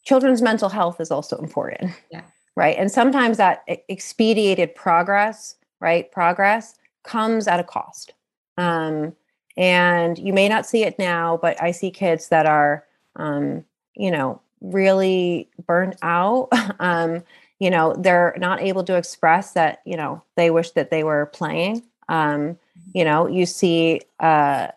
[0.05, 1.91] Children's mental health is also important.
[2.09, 2.23] Yeah
[2.59, 2.75] right?
[2.77, 6.11] And sometimes that expedited progress, right?
[6.11, 8.11] Progress comes at a cost.
[8.57, 9.15] Um,
[9.55, 12.83] and you may not see it now, but I see kids that are,
[13.15, 13.63] um,
[13.95, 16.49] you know, really burnt out.
[16.81, 17.23] um,
[17.59, 21.27] you know, they're not able to express that, you know, they wish that they were
[21.27, 21.81] playing.
[22.09, 22.57] Um,
[22.93, 24.67] you know, you see uh,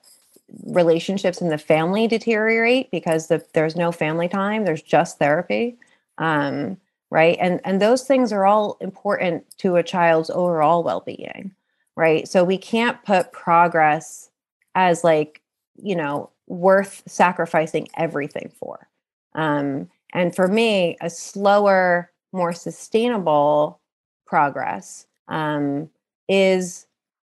[0.67, 5.77] relationships in the family deteriorate because the, there's no family time, there's just therapy.
[6.19, 6.77] Um,
[7.13, 7.37] right?
[7.41, 11.53] And and those things are all important to a child's overall well-being
[11.97, 12.27] right?
[12.27, 14.31] So we can't put progress
[14.75, 15.43] as like
[15.77, 18.89] you know worth sacrificing everything for.
[19.35, 23.81] Um and for me a slower more sustainable
[24.27, 25.91] progress um
[26.29, 26.87] is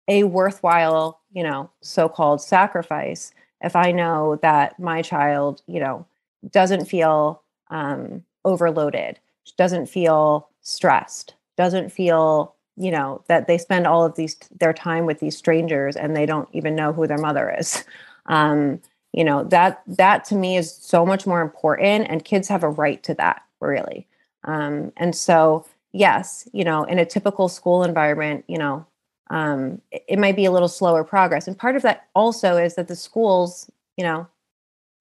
[0.08, 6.06] a worthwhile you know so-called sacrifice if i know that my child you know
[6.52, 9.20] doesn't feel um overloaded
[9.58, 15.06] doesn't feel stressed, doesn't feel, you know, that they spend all of these their time
[15.06, 17.84] with these strangers and they don't even know who their mother is.
[18.28, 18.82] Um,
[19.16, 22.70] you know that that to me is so much more important and kids have a
[22.70, 24.08] right to that really.
[24.44, 28.86] Um, and so yes you know in a typical school environment you know
[29.30, 31.48] um, it, it might be a little slower progress.
[31.48, 34.28] And part of that also is that the schools you know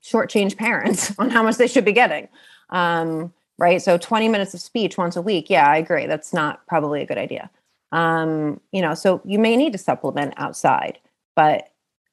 [0.03, 2.29] shortchange parents on how much they should be getting.
[2.71, 3.81] Um, right?
[3.81, 7.07] So 20 minutes of speech once a week yeah i agree that's not probably a
[7.07, 7.51] good idea.
[7.93, 10.99] Um, you know so you may need to supplement outside
[11.37, 11.69] but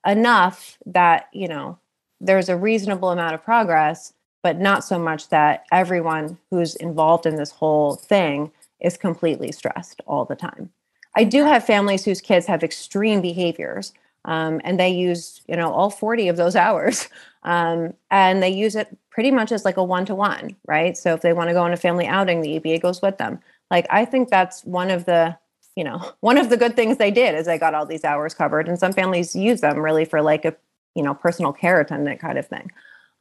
[0.06, 1.77] enough that you know
[2.21, 7.36] there's a reasonable amount of progress, but not so much that everyone who's involved in
[7.36, 10.69] this whole thing is completely stressed all the time.
[11.15, 13.91] I do have families whose kids have extreme behaviors,
[14.25, 17.07] um, and they use you know all 40 of those hours,
[17.43, 20.95] um, and they use it pretty much as like a one to one, right?
[20.95, 23.39] So if they want to go on a family outing, the ABA goes with them.
[23.69, 25.38] Like I think that's one of the
[25.75, 28.34] you know one of the good things they did is they got all these hours
[28.34, 30.55] covered, and some families use them really for like a
[30.95, 32.71] you know personal care attendant kind of thing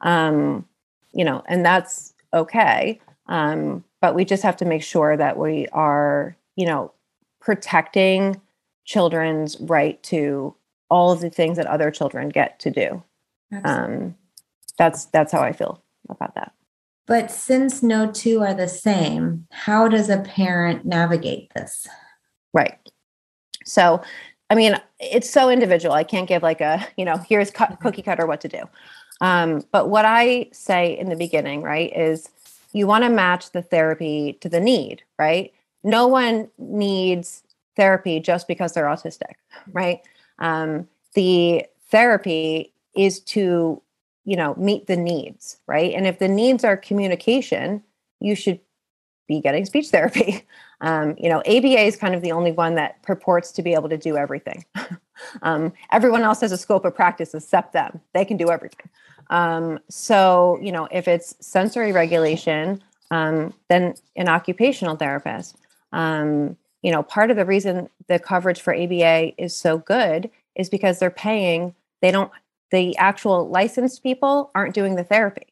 [0.01, 0.65] um,
[1.13, 5.67] you know and that's okay um, but we just have to make sure that we
[5.67, 6.91] are you know
[7.39, 8.39] protecting
[8.85, 10.53] children's right to
[10.91, 13.03] all of the things that other children get to do
[13.63, 14.15] um,
[14.77, 16.53] that's that's how i feel about that
[17.07, 21.87] but since no two are the same how does a parent navigate this
[22.53, 22.77] right
[23.65, 24.01] so
[24.51, 25.95] I mean, it's so individual.
[25.95, 27.75] I can't give like a, you know, here's mm-hmm.
[27.75, 28.63] cookie cutter what to do.
[29.21, 32.29] Um, but what I say in the beginning, right, is
[32.73, 35.53] you want to match the therapy to the need, right?
[35.83, 37.43] No one needs
[37.77, 39.35] therapy just because they're autistic,
[39.71, 40.01] right?
[40.41, 43.81] Um, the therapy is to,
[44.25, 45.93] you know, meet the needs, right?
[45.93, 47.83] And if the needs are communication,
[48.19, 48.59] you should
[49.27, 50.45] be getting speech therapy.
[50.83, 53.87] Um, you know, ABA is kind of the only one that purports to be able
[53.89, 54.65] to do everything.
[55.43, 58.01] um, everyone else has a scope of practice except them.
[58.15, 58.89] They can do everything.
[59.29, 65.55] Um, so, you know, if it's sensory regulation, um, then an occupational therapist.
[65.91, 70.69] Um, you know, part of the reason the coverage for ABA is so good is
[70.69, 72.31] because they're paying, they don't,
[72.71, 75.47] the actual licensed people aren't doing the therapy.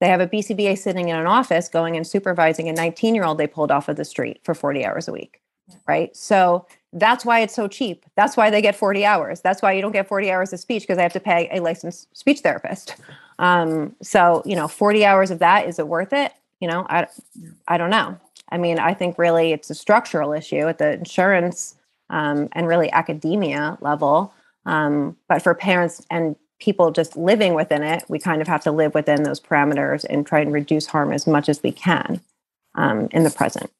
[0.00, 3.38] They have a BCBA sitting in an office going and supervising a 19 year old
[3.38, 5.40] they pulled off of the street for 40 hours a week.
[5.86, 6.16] Right.
[6.16, 8.06] So that's why it's so cheap.
[8.16, 9.40] That's why they get 40 hours.
[9.40, 11.60] That's why you don't get 40 hours of speech because I have to pay a
[11.60, 12.96] licensed speech therapist.
[13.38, 16.32] Um, so, you know, 40 hours of that, is it worth it?
[16.60, 17.06] You know, I,
[17.66, 18.18] I don't know.
[18.50, 21.76] I mean, I think really it's a structural issue at the insurance
[22.10, 24.32] um, and really academia level.
[24.66, 28.72] Um, but for parents and people just living within it, we kind of have to
[28.72, 32.20] live within those parameters and try and reduce harm as much as we can
[32.74, 33.70] um, in the present.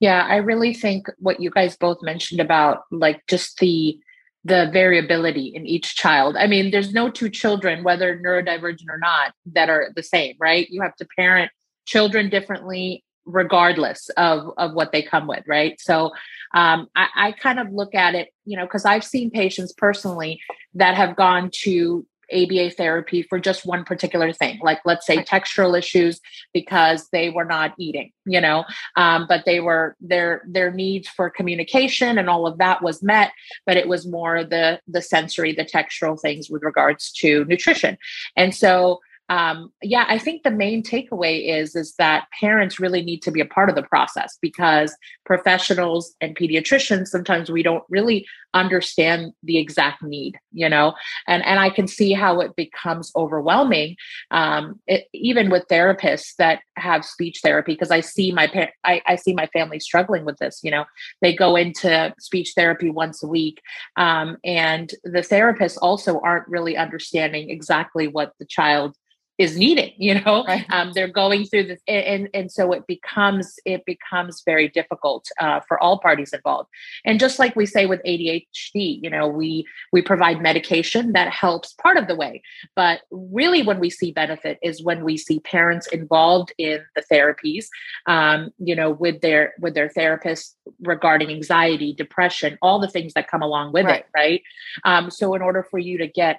[0.00, 3.98] Yeah, I really think what you guys both mentioned about like just the
[4.46, 6.36] the variability in each child.
[6.36, 10.68] I mean, there's no two children, whether neurodivergent or not, that are the same, right?
[10.68, 11.50] You have to parent
[11.84, 15.80] children differently regardless of of what they come with right?
[15.80, 16.12] So
[16.54, 20.40] um, I, I kind of look at it you know because i've seen patients personally
[20.74, 25.78] that have gone to ABA therapy for just one particular thing, like let's say textural
[25.78, 26.20] issues
[26.52, 28.64] because they were not eating, you know,
[28.96, 33.32] um, but they were their their needs for communication and all of that was met,
[33.66, 37.96] but it was more the the sensory, the textural things with regards to nutrition,
[38.36, 43.22] and so um, yeah i think the main takeaway is is that parents really need
[43.22, 48.26] to be a part of the process because professionals and pediatricians sometimes we don't really
[48.52, 50.94] understand the exact need you know?
[51.26, 53.96] And and i can see how it becomes overwhelming
[54.30, 59.02] um, it, even with therapists that have speech therapy because i see my pa- I,
[59.06, 60.84] I see my family struggling with this you know?
[61.20, 63.60] They go into speech therapy once a week
[63.96, 68.96] um, and the therapists also aren't really understanding exactly what the child
[69.38, 70.64] is needing you know right.
[70.70, 75.60] um, they're going through this and and so it becomes it becomes very difficult uh,
[75.66, 76.68] for all parties involved
[77.04, 78.42] and just like we say with adhd
[78.74, 82.40] you know we we provide medication that helps part of the way
[82.76, 87.66] but really when we see benefit is when we see parents involved in the therapies
[88.06, 93.28] um, you know with their with their therapist regarding anxiety depression all the things that
[93.28, 94.00] come along with right.
[94.00, 94.42] it right
[94.84, 96.38] um, so in order for you to get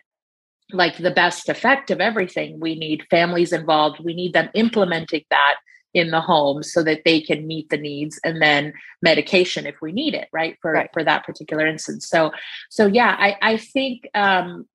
[0.72, 2.59] like the best effect of everything.
[2.59, 4.03] We need families involved.
[4.03, 5.55] We need them implementing that
[5.93, 9.93] in the home so that they can meet the needs and then medication if we
[9.93, 10.89] need it right for right.
[10.93, 12.09] for that particular instance.
[12.09, 12.32] So
[12.70, 14.68] so yeah i i think um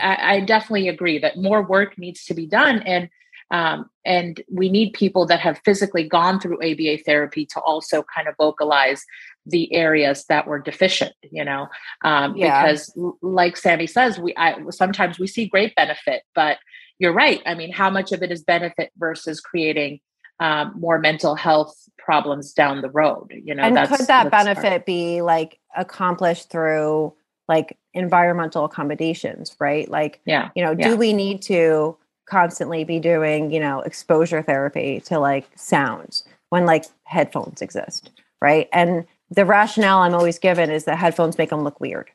[0.00, 3.10] I, I definitely agree that more work needs to be done and
[3.50, 8.28] um, and we need people that have physically gone through ABA therapy to also kind
[8.28, 9.04] of vocalize
[9.48, 11.66] the areas that were deficient you know
[12.04, 12.62] um, Yeah.
[12.62, 12.92] because
[13.22, 16.58] like sammy says we I, sometimes we see great benefit but
[16.98, 20.00] you're right i mean how much of it is benefit versus creating
[20.40, 24.46] um, more mental health problems down the road you know and that's could that that's
[24.46, 24.56] hard.
[24.56, 27.12] benefit be like accomplished through
[27.48, 30.88] like environmental accommodations right like yeah you know Yeah.
[30.90, 31.96] do we need to
[32.26, 38.68] constantly be doing you know exposure therapy to like sounds when like headphones exist right
[38.72, 42.10] and the rationale i'm always given is that headphones make them look weird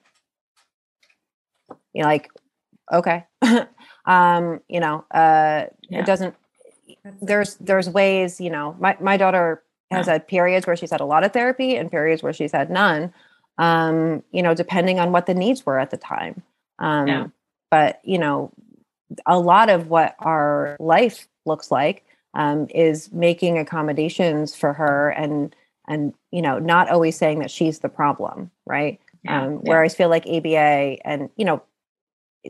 [1.93, 2.29] you're like
[2.91, 3.25] okay
[4.05, 5.99] um you know uh Yeah.
[5.99, 6.35] it doesn't
[7.21, 11.05] there's there's ways you know my, my daughter has had periods where she's had a
[11.05, 13.13] lot of therapy and periods where she's had none
[13.59, 16.41] um you know depending on what the needs were at the time
[16.79, 17.27] um Yeah.
[17.69, 18.51] but you know
[19.27, 22.03] a lot of what our life looks like
[22.33, 25.55] um, is making accommodations for her and
[25.87, 29.43] and you know not always saying that she's the problem right Yeah.
[29.45, 29.57] um, Yeah.
[29.59, 31.61] where I feel like ABA and you know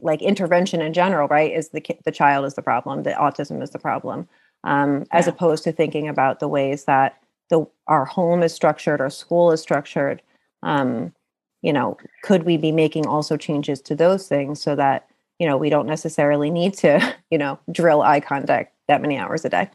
[0.02, 3.62] like intervention in general right is the ki- the child is the problem the autism
[3.62, 4.28] is the problem
[4.64, 5.34] um, as Yeah.
[5.34, 7.20] opposed to thinking about the ways that
[7.50, 10.22] the our home is structured our school is structured
[10.64, 11.14] um,
[11.62, 15.08] you know could we be making also changes to those things so that
[15.40, 19.46] you know we don't necessarily need to you know drill eye contact that many hours
[19.46, 19.70] a day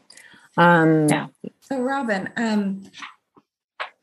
[0.57, 1.27] um Yeah.
[1.61, 2.81] So, Robin, um,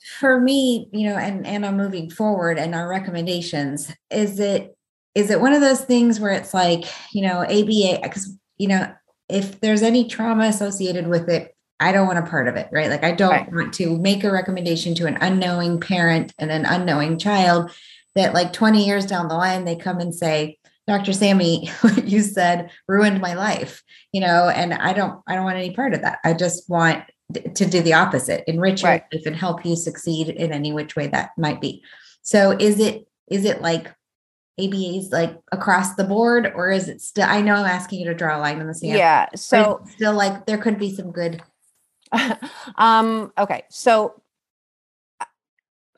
[0.06, 4.76] for me, you know, and Anna, moving forward, and our recommendations, is it
[5.14, 8.92] is it one of those things where it's like, you know, ABA, because you know,
[9.28, 12.88] if there's any trauma associated with it, I don't want a part of it, right?
[12.88, 13.52] Like, I don't Right.
[13.52, 17.70] want to make a recommendation to an unknowing parent and an unknowing child
[18.14, 21.12] that, like, 20 years down the line, they come and say, Dr.
[21.12, 23.82] Sammy, what you said ruined my life,
[24.12, 26.18] you know, and I don't, I don't want any part of that.
[26.24, 27.04] I just want
[27.34, 31.08] to do the opposite, enrich your life and help you succeed in any which way
[31.08, 31.82] that might be.
[32.22, 33.92] So is it, is it like
[34.60, 38.14] ABAs like across the board or is it still, I know I'm asking you to
[38.14, 38.96] draw a line in the sand.
[38.96, 41.42] yeah so still like there could be some good.
[42.76, 44.22] um okay so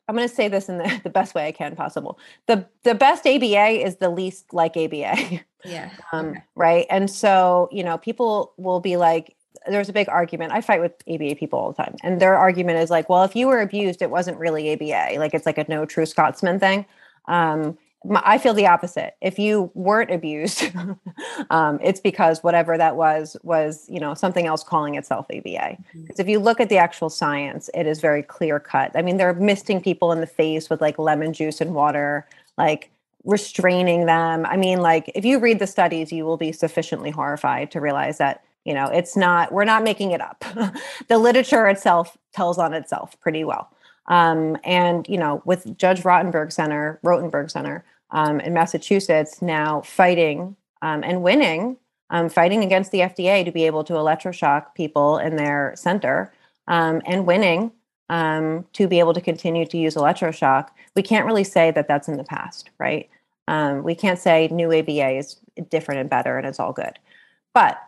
[0.07, 2.17] i'm going to say this in the, the best way i can possible
[2.47, 5.91] the the best aba is the least like aba Yeah.
[6.11, 6.43] um, Okay.
[6.55, 9.35] right and so you know people will be like
[9.73, 10.51] there's a big argument.
[10.51, 13.35] I fight with aba people all the time and their argument is like well if
[13.35, 16.85] you were abused it wasn't really aba like it's like a no true scotsman thing.
[17.27, 19.15] Um, my, i feel the opposite.
[19.21, 20.71] If you weren't abused
[21.49, 26.19] um, it's because whatever that was was you know something else calling itself aba because
[26.19, 28.91] if you look at the actual science it is very clear cut.
[28.95, 32.89] I mean they're misting people in the face with like lemon juice and water like
[33.25, 34.45] restraining them.
[34.45, 38.17] I mean, like if you read the studies, you will be sufficiently horrified to realize
[38.17, 40.45] that, you know, it's not, we're not making it up.
[41.07, 43.71] the literature itself tells on itself pretty well.
[44.05, 50.55] Um, and, you know, with Judge Rotenberg Center, Rotenberg Center um, in Massachusetts now fighting
[50.83, 51.77] um, and winning,
[52.11, 56.31] um, fighting against the FDA to be able to electroshock people in their center
[56.67, 57.71] um, and winning
[58.11, 62.07] um, to be able to continue to use electroshock, we can't really say that that's
[62.07, 63.09] in the past, right?
[63.81, 65.37] We can't say new ABA is
[65.69, 66.99] different and better and it's all good.
[67.51, 67.79] But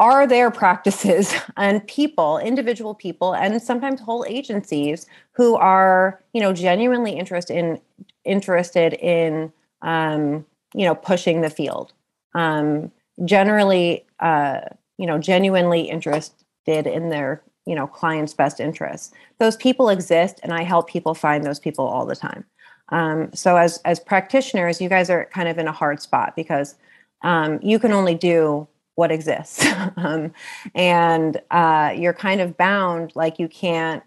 [0.00, 6.52] are there practices and people, individual people, and sometimes whole agencies who are, you know,
[6.52, 7.80] genuinely interested in
[8.24, 10.44] interested in, um,
[10.74, 11.92] you know, pushing the field?
[12.34, 12.90] Um,
[13.24, 14.60] generally, uh,
[14.96, 16.34] you know, genuinely interested
[16.66, 21.44] in their you know clients best interests those people exist and i help people find
[21.44, 22.44] those people all the time
[22.88, 26.74] um, so as as practitioners you guys are kind of in a hard spot because
[27.22, 28.66] um, you can only do
[29.00, 29.66] what exists.
[29.96, 30.32] Um,
[30.74, 34.02] and uh, you're kind of bound like you can't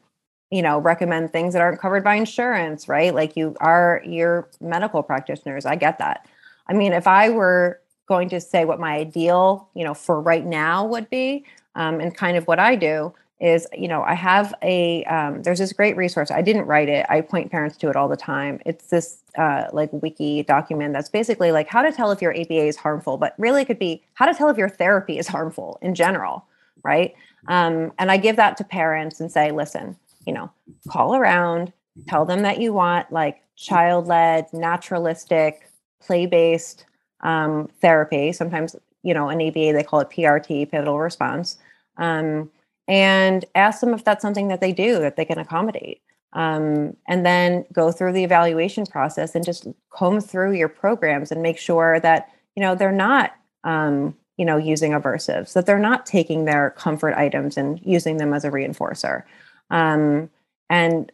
[0.52, 3.14] you know recommend things that aren't covered by insurance right?
[3.14, 5.66] Like you are your medical practitioners.
[5.66, 6.28] I get that.
[6.70, 10.46] I mean if i were going to say what my ideal you know for right
[10.46, 13.14] now would be um, and kind of what i do
[13.44, 16.32] is you know i have a um, there's this great resource.
[16.32, 17.06] I didn't write it.
[17.10, 18.60] I point parents to it all the time.
[18.66, 22.66] It's this uh, like wiki document that's basically like how to tell if your aba
[22.66, 25.78] is harmful but really it could be how to tell if your therapy is harmful
[25.82, 26.46] in general
[26.84, 27.14] right?
[27.48, 30.50] Um, and i give that to parents and say listen you know
[30.88, 31.74] call around
[32.08, 35.70] tell them that you want like child-led naturalistic
[36.02, 36.86] play-based
[37.22, 41.58] um, therapy sometimes you know an aba they call it prt pivotal response
[41.98, 42.50] um,
[42.88, 46.02] and ask them if that's something that they do that they can accommodate
[46.34, 51.42] um, and then go through the evaluation process and just comb through your programs and
[51.42, 56.06] make sure that you know they're not um, you know using aversives that they're not
[56.06, 59.24] taking their comfort items and using them as a reinforcer
[59.70, 60.30] um,
[60.70, 61.12] and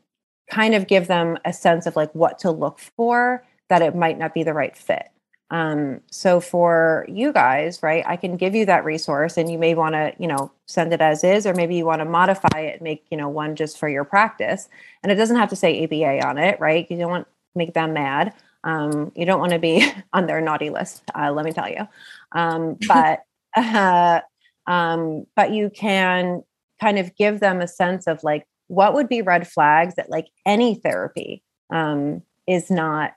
[0.50, 4.18] kind of give them a sense of like what to look for that it might
[4.18, 5.10] not be the right fit.
[5.52, 9.74] Um, so for you guys, right, I can give you that resource and you may
[9.74, 12.74] want to, you know, send it as is, or maybe you want to modify it
[12.76, 14.70] and make, you know, one just for your practice.
[15.02, 16.90] And it doesn't have to say ABA on it, right?
[16.90, 18.34] You don't want to make them mad.
[18.64, 21.88] Um, you don't want to be on their naughty list, uh, let me tell you.
[22.32, 23.24] Um, but
[23.56, 24.22] uh,
[24.68, 26.44] um, but you can
[26.80, 30.28] kind of give them a sense of like what would be red flags that like
[30.46, 31.42] any therapy
[31.72, 33.14] um, is not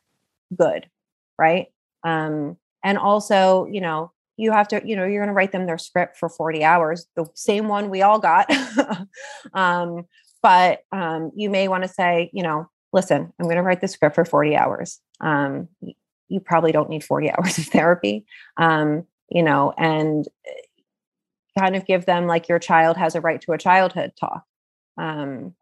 [0.56, 0.88] good,
[1.38, 1.71] right?
[2.04, 5.66] Um, and also, you know, you have to, you know, you're going to write them
[5.66, 8.50] their script for 40 hours, the same one we all got.
[9.54, 10.06] um,
[10.42, 13.88] but um, you may want to say, you know, listen, I'm going to write the
[13.88, 15.00] script for 40 hours.
[15.20, 15.68] Um,
[16.28, 18.24] you probably don't need 40 hours of therapy,
[18.56, 23.40] um, you know, and eh, kind of give them like your child has a right
[23.42, 24.44] to a childhood talk.
[24.98, 25.54] Um,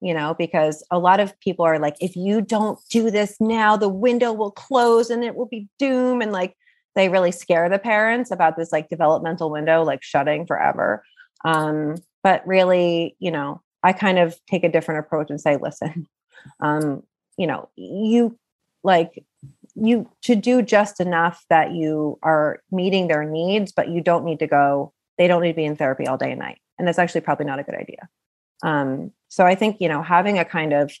[0.00, 3.76] you know, because a lot of people are like, if you don't do this now,
[3.76, 6.20] the window will close and it will be doom.
[6.22, 6.56] And like,
[6.94, 11.04] they really scare the parents about this like developmental window, like shutting forever.
[11.44, 16.06] Um, but really, you know, I kind of take a different approach and say, listen,
[16.60, 17.02] um,
[17.36, 18.36] you know, you
[18.82, 19.24] like
[19.74, 24.40] you to do just enough that you are meeting their needs, but you don't need
[24.40, 26.58] to go, they don't need to be in therapy all day and night.
[26.78, 28.08] And that's actually probably not a good idea.
[28.62, 30.92] Um, so I think, you know, having a kind of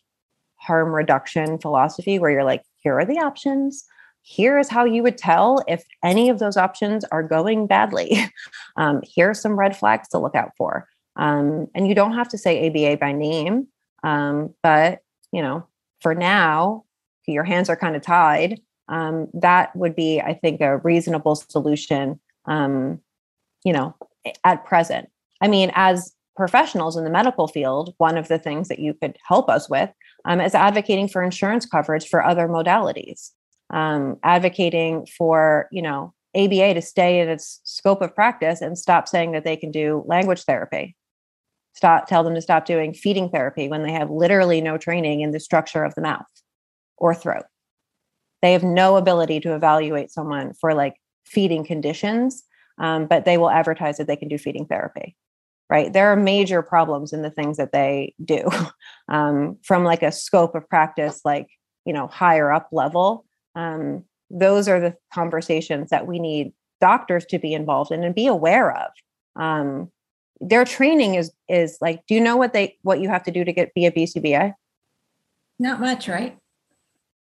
[0.56, 3.84] harm reduction philosophy where you're like, here are the options.
[4.22, 8.18] Here is how you would tell if any of those options are going badly.
[8.76, 10.88] um, here are some red flags to look out for.
[11.16, 13.66] Um, and you don't have to say ABA by name,
[14.04, 15.00] um, but
[15.32, 15.66] you know,
[16.00, 16.84] for now,
[17.26, 18.60] your hands are kind of tied.
[18.88, 22.20] Um, that would be, I think, a reasonable solution.
[22.46, 23.00] Um,
[23.64, 23.94] you know,
[24.44, 25.10] at present.
[25.40, 29.18] I mean, as professionals in the medical field, one of the things that you could
[29.26, 29.90] help us with
[30.24, 33.32] um, is advocating for insurance coverage for other modalities,
[33.70, 39.08] um, advocating for you know ABA to stay in its scope of practice and stop
[39.08, 40.96] saying that they can do language therapy.
[41.74, 45.32] Stop tell them to stop doing feeding therapy when they have literally no training in
[45.32, 46.26] the structure of the mouth
[46.96, 47.44] or throat.
[48.42, 50.94] They have no ability to evaluate someone for like
[51.26, 52.44] feeding conditions,
[52.78, 55.16] um, but they will advertise that they can do feeding therapy
[55.70, 55.92] right?
[55.92, 58.48] There are major problems in the things that they do
[59.08, 61.48] um, from like a scope of practice like
[61.84, 63.24] you know higher up level.
[63.54, 68.26] Um, those are the conversations that we need doctors to be involved in and be
[68.26, 68.90] aware of.
[69.36, 69.90] Um,
[70.40, 73.44] their training is is like do you know what they what you have to do
[73.44, 74.54] to get be a bcba
[75.58, 76.38] not much right?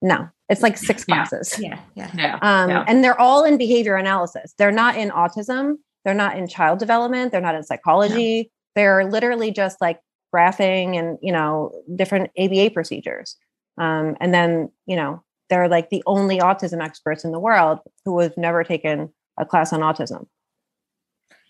[0.02, 1.56] No it's like six classes.
[1.60, 2.40] yeah yeah, Yeah.
[2.42, 2.86] um, Yeah.
[2.88, 4.54] and they're all in behavior analysis.
[4.58, 5.76] They're not in autism
[6.06, 10.00] they're not in child development they're not in psychology they're literally just like
[10.34, 13.36] graphing and you know different aba procedures
[13.78, 18.20] um, and then you know they're like the only autism experts in the world who
[18.20, 20.26] have never taken a class on autism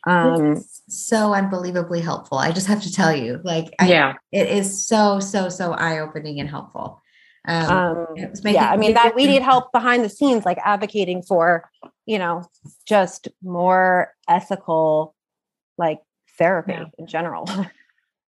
[0.07, 2.37] um, so unbelievably helpful.
[2.37, 4.13] I just have to tell you, like, I, yeah.
[4.31, 7.01] it is so, so, so eye opening and helpful.
[7.47, 10.45] Um, um, it was making yeah i mean that we need help behind the scenes
[10.45, 11.69] like advocating for
[12.05, 12.43] you know
[12.87, 15.15] just more ethical
[15.77, 15.99] like
[16.37, 16.85] therapy Yeah.
[16.97, 17.47] in general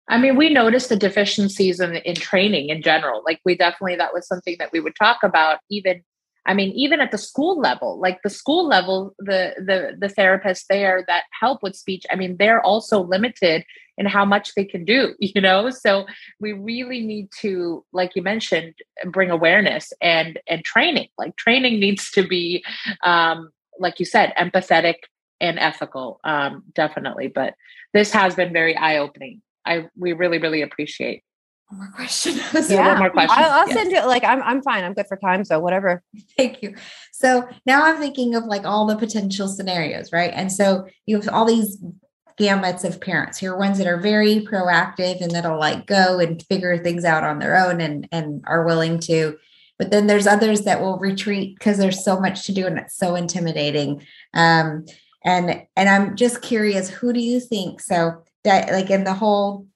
[0.10, 3.24] I mean, we noticed the deficiencies in, in training in general.
[3.26, 6.02] Like, we definitely, that was something that we would talk about, even,
[6.48, 10.66] I mean, even at the school level, like the school level, the, the, the therapists
[10.70, 13.66] there that help with speech, I mean, they're also limited
[13.98, 15.70] in how much they can do, you know?
[15.70, 16.06] So
[16.40, 18.76] we really need to, like you mentioned,
[19.06, 21.10] bring awareness and, and training.
[21.18, 22.64] Like, training needs to be,
[23.04, 24.96] um, like you said, empathetic
[25.40, 27.28] and ethical, um, definitely.
[27.28, 27.54] But
[27.94, 29.42] this has been very eye opening.
[29.66, 31.24] I we really really appreciate.
[31.70, 32.36] One more question.
[32.70, 33.38] Yeah, one more question.
[33.44, 33.78] I'll, I'll Yes.
[33.78, 34.84] send you like I'm I'm fine.
[34.84, 35.44] I'm good for time.
[35.44, 36.02] So whatever.
[36.38, 36.76] Thank you.
[37.12, 40.32] So now I'm thinking of like all the potential scenarios, right?
[40.34, 41.78] And so you have all these
[42.40, 43.38] gamuts of parents.
[43.38, 47.24] Here are ones that are very proactive and that'll like go and figure things out
[47.24, 49.38] on their own and and are willing to.
[49.78, 52.96] But then there's others that will retreat because there's so much to do and it's
[52.98, 54.04] so intimidating.
[54.34, 54.86] Um,
[55.26, 57.82] and and I'm just curious, who do you think?
[57.82, 59.68] So that like in the whole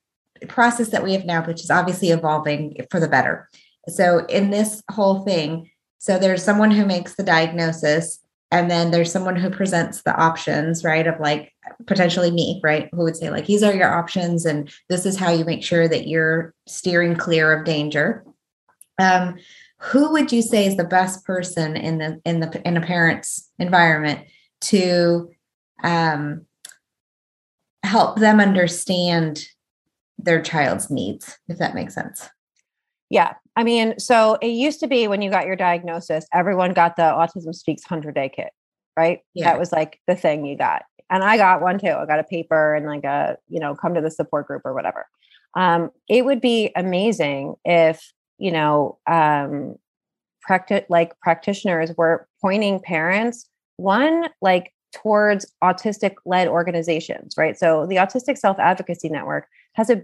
[0.48, 3.50] process that we have now, which is obviously evolving for the better.
[3.90, 8.20] So in this whole thing, so there's someone who makes the diagnosis,
[8.52, 11.08] and then there's someone who presents the options, right?
[11.08, 11.54] Of like
[11.88, 12.90] potentially me, right?
[12.92, 15.88] Who would say, like, these are your options, and this is how you make sure
[15.88, 18.26] that you're steering clear of danger.
[19.00, 19.38] Um,
[19.80, 23.50] who would you say is the best person in the in the in a parent's
[23.58, 24.28] environment
[24.62, 25.32] to
[25.84, 26.46] um,
[27.84, 29.46] help them understand
[30.24, 32.30] their child's needs, if that makes sense?
[33.10, 33.34] Yeah.
[33.56, 37.04] I mean, so it used to be when you got your diagnosis, everyone got the
[37.04, 38.52] Autism Speaks 100 day kit,
[38.98, 39.20] right?
[39.34, 39.46] Yeah.
[39.46, 40.84] That was like the thing you got.
[41.10, 41.90] And I got one too.
[41.90, 44.74] I got a paper and like a, you know, come to the support group or
[44.74, 45.08] whatever.
[45.58, 49.76] Um, it would be amazing if, you know, um,
[50.42, 53.48] practice like practitioners were pointing parents
[53.78, 60.04] one like towards autistic led organizations right so the autistic self advocacy network has a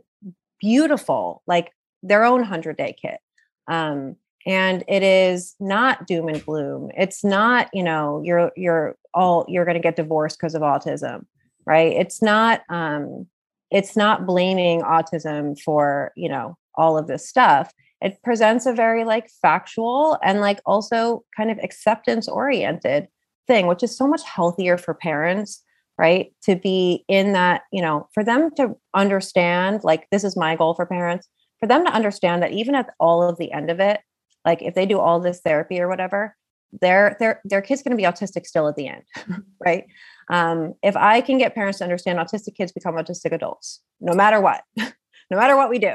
[0.60, 1.72] beautiful like
[2.04, 3.20] their own 100 day kit
[3.68, 6.90] um, and it is not doom and gloom.
[6.98, 11.26] It's not you know you're you're all you're going to get divorced because of autism
[11.68, 11.92] right?
[11.92, 13.28] It's not um
[13.70, 17.72] it's not blaming autism for you know all of this stuff.
[18.02, 23.08] It presents a very like factual and like also kind of acceptance oriented
[23.48, 25.64] thing which is so much healthier for parents
[25.98, 26.32] right?
[26.44, 30.74] To be in that you know for them to understand like this is my goal
[30.74, 31.28] for parents
[31.60, 34.00] for them to understand that even at all of the end of it
[34.46, 36.36] like if they do all this therapy or whatever
[36.82, 39.04] their their their kid's going to be autistic still at the end
[39.66, 39.86] right?
[40.30, 44.40] Um, if i can get parents to understand autistic kids become autistic adults no matter
[44.42, 45.94] what no matter what we do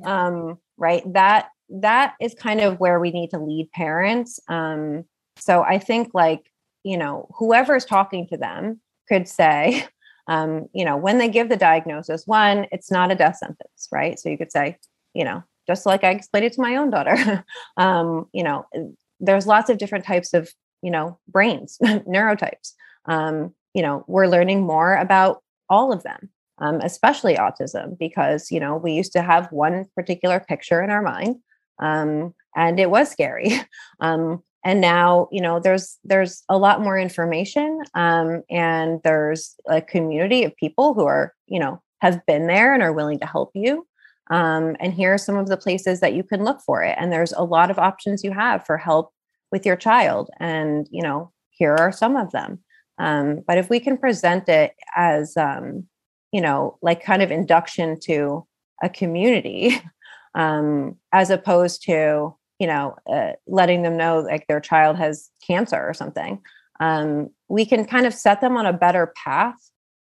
[0.00, 0.26] Yeah.
[0.26, 1.02] um, right?
[1.12, 5.04] That that is kind of where we need to lead parents um,
[5.36, 6.50] so i think like
[6.84, 8.80] you know whoever is talking to them
[9.10, 9.86] could say
[10.28, 14.18] um, you know when they give the diagnosis one it's not a death sentence right?
[14.18, 14.78] So you could say
[15.14, 17.44] you know just like i explained it to my own daughter
[17.76, 18.66] um, you know
[19.18, 20.50] there's lots of different types of
[20.82, 22.72] you know brains neurotypes.
[23.06, 28.60] Um, you know we're learning more about all of them um, especially autism because you
[28.60, 31.36] know we used to have one particular picture in our mind
[31.80, 33.52] um, and it was scary.
[34.02, 39.80] Um, and now you know there's there's a lot more information um, and there's a
[39.80, 43.50] community of people who are you know have been there and are willing to help
[43.54, 43.86] you.
[44.30, 46.96] Um, and here are some of the places that you can look for it.
[46.98, 49.12] And there's a lot of options you have for help
[49.50, 50.30] with your child.
[50.38, 52.60] And you know here are some of them.
[52.98, 55.86] Um, but if we can present it as um,
[56.32, 58.46] you know like kind of induction to
[58.82, 59.80] a community
[60.34, 65.80] um, as opposed to you know uh, letting them know like their child has cancer
[65.80, 66.40] or something
[66.78, 69.58] um, we can kind of set them on a better path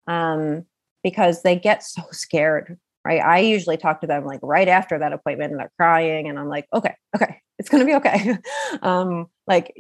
[0.08, 0.66] um,
[1.04, 3.22] because they get so scared right?
[3.22, 6.48] I usually talk to them like right after that appointment and they're crying and i'm
[6.48, 8.38] like okay okay it's going to be okay.
[8.82, 9.74] Um, like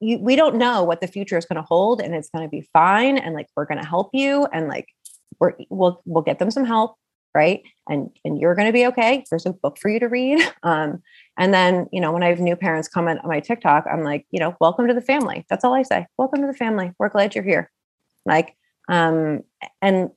[0.00, 2.50] you, we don't know what the future is going to hold and it's going to
[2.50, 4.86] be fine and like we're going to help you and like
[5.40, 6.96] we're, we'll we'll get them some help
[7.34, 7.62] right?
[7.88, 9.24] And and you're going to be okay.
[9.30, 10.40] There's a book for you to read.
[10.62, 11.02] Um,
[11.38, 14.26] and then you know when i have new parents comment on my tiktok i'm like
[14.30, 15.44] you know welcome to the family.
[15.48, 16.06] That's all i say.
[16.18, 16.92] Welcome to the family.
[16.98, 17.70] We're glad you're here.
[18.24, 18.56] Like
[18.88, 19.42] um
[19.80, 20.10] and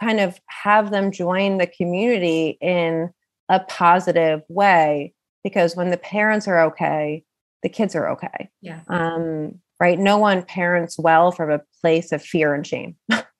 [0.00, 3.10] kind of have them join the community in
[3.48, 7.24] a positive way because when the parents are okay
[7.62, 8.50] the kids are okay.
[8.60, 8.80] Yeah.
[8.88, 9.98] um right?
[9.98, 12.96] No one parents well from a place of fear and shame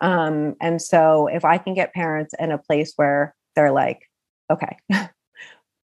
[0.00, 4.10] um and so if i can get parents in a place where they're like
[4.50, 4.76] okay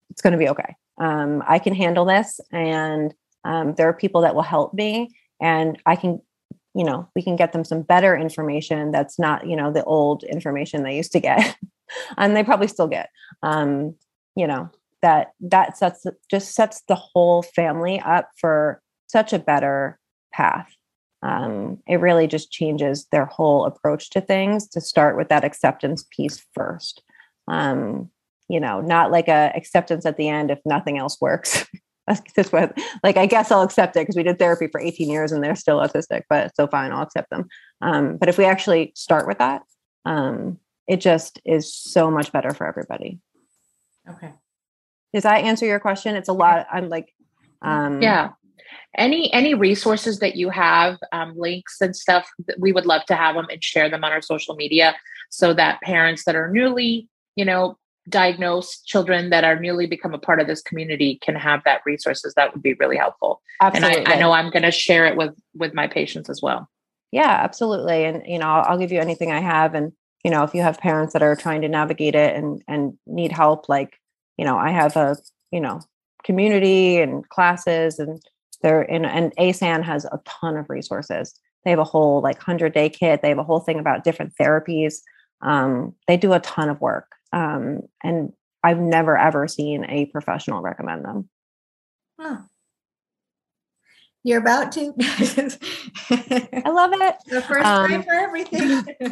[0.09, 3.13] it's going to be okay um i can handle this and
[3.43, 5.09] um, there are people that will help me
[5.41, 6.21] and i can
[6.73, 10.23] you know we can get them some better information that's not you know the old
[10.23, 11.57] information they used to get
[12.17, 13.09] and they probably still get
[13.43, 13.95] um
[14.35, 14.69] you know
[15.01, 19.99] that that sets just sets the whole family up for such a better
[20.31, 20.71] path
[21.23, 26.05] um, it really just changes their whole approach to things to start with that acceptance
[26.11, 27.03] piece first.
[27.47, 28.09] Um,
[28.51, 31.65] you know not like a acceptance at the end if nothing else works.
[32.35, 35.31] That's what like i guess i'll accept it because we did therapy for 18 years
[35.31, 37.47] and they're still autistic but so fine i'll accept them.
[37.79, 39.61] Um, but if we actually start with that
[40.03, 40.57] um,
[40.87, 43.19] it just is so much better for everybody.
[44.09, 44.33] Okay.
[45.13, 46.15] does that answer your question?
[46.15, 47.13] It's a lot i'm like
[47.61, 48.31] um yeah
[48.97, 53.15] any any resources that you have um, links and stuff that we would love to
[53.15, 54.95] have them and share them on our social media
[55.29, 57.77] so that parents that are newly you know
[58.09, 62.33] diagnosed children that are newly become a part of this community can have that resources.
[62.33, 63.41] That would be really helpful.
[63.61, 66.41] Absolutely and I, I know i'm going to share it with with my patients as
[66.41, 66.69] well.
[67.11, 68.05] Yeah absolutely.
[68.05, 69.75] And you know I'll, I'll give you anything i have.
[69.75, 72.97] And you know if you have parents that are trying to navigate it and and
[73.07, 73.97] need help like
[74.37, 75.17] you know i have a
[75.51, 75.81] you know
[76.23, 78.21] community and classes and
[78.61, 81.33] they're in and asan has a ton of resources
[81.63, 84.33] they have a whole like 100 day kit they have a whole thing about different
[84.39, 84.95] therapies
[85.43, 88.31] um, they do a ton of work um, and
[88.63, 91.29] i've never ever seen a professional recommend them
[92.19, 92.37] Huh.
[94.23, 94.93] You're about to.
[94.99, 98.61] i love it the first time Um, for everything.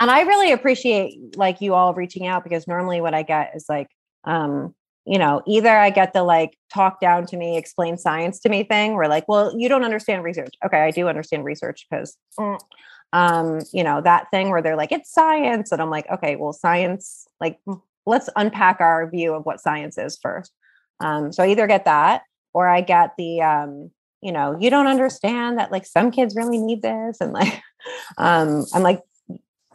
[0.00, 3.66] and i really appreciate like you all reaching out because normally what i get is
[3.68, 3.88] like
[4.24, 4.72] um
[5.04, 8.62] you know, either I get the like talk down to me, explain science to me
[8.62, 10.54] thing, where like, well, you don't understand research.
[10.64, 12.58] Okay, I do understand research because, mm,
[13.12, 15.72] um, you know, that thing where they're like, it's science.
[15.72, 19.98] And I'm like, okay, well, science, like, mm, let's unpack our view of what science
[19.98, 20.52] is first.
[21.00, 22.22] Um, so I either get that
[22.54, 23.90] or I get the, um,
[24.20, 27.20] you know, you don't understand that like some kids really need this.
[27.20, 27.60] And like,
[28.18, 29.02] um, I'm like,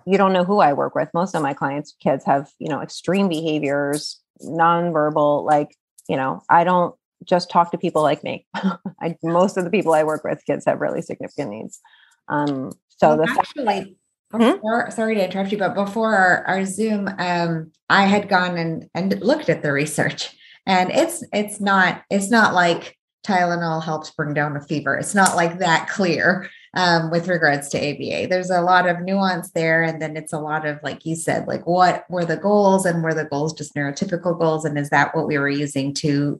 [0.06, 1.10] you don't know who I work with.
[1.14, 5.76] Most of my clients' kids have, you know, extreme behaviors, nonverbal, like,
[6.08, 8.46] you know, I don't just talk to people like me.
[9.02, 11.80] I, most of the people I work with, kids have really significant needs.
[12.30, 13.98] Um, so well, the actually,
[14.32, 14.38] hmm?
[14.38, 14.92] before, hmm?
[14.92, 19.20] sorry to interrupt you, but before our, our Zoom, um, I had gone and, and
[19.22, 20.36] looked at the research
[20.66, 24.98] and it's, it's not, it's not like Tylenol helps bring down a fever.
[24.98, 28.28] It's not like that clear um, with regards to ABA.
[28.28, 29.84] There's a lot of nuance there.
[29.84, 33.04] And then it's a lot of, like you said, like what were the goals and
[33.04, 34.66] were the goals just neurotypical goals?
[34.66, 36.40] And is that what we were using to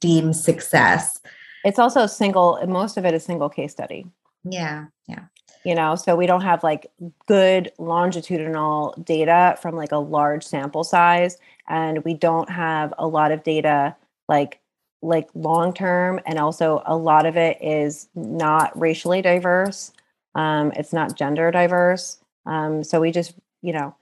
[0.00, 1.18] deem success?
[1.64, 4.06] It's also a single, most of it is single case study.
[4.44, 4.86] Yeah.
[5.06, 5.24] Yeah.
[5.64, 6.90] You know, so we don't have like
[7.26, 11.36] good longitudinal data from like a large sample size.
[11.68, 13.96] And we don't have a lot of data
[14.28, 14.60] like
[15.02, 19.92] like long term and also a lot of it is not racially diverse
[20.34, 23.94] um, it's not gender diverse um, so we just you know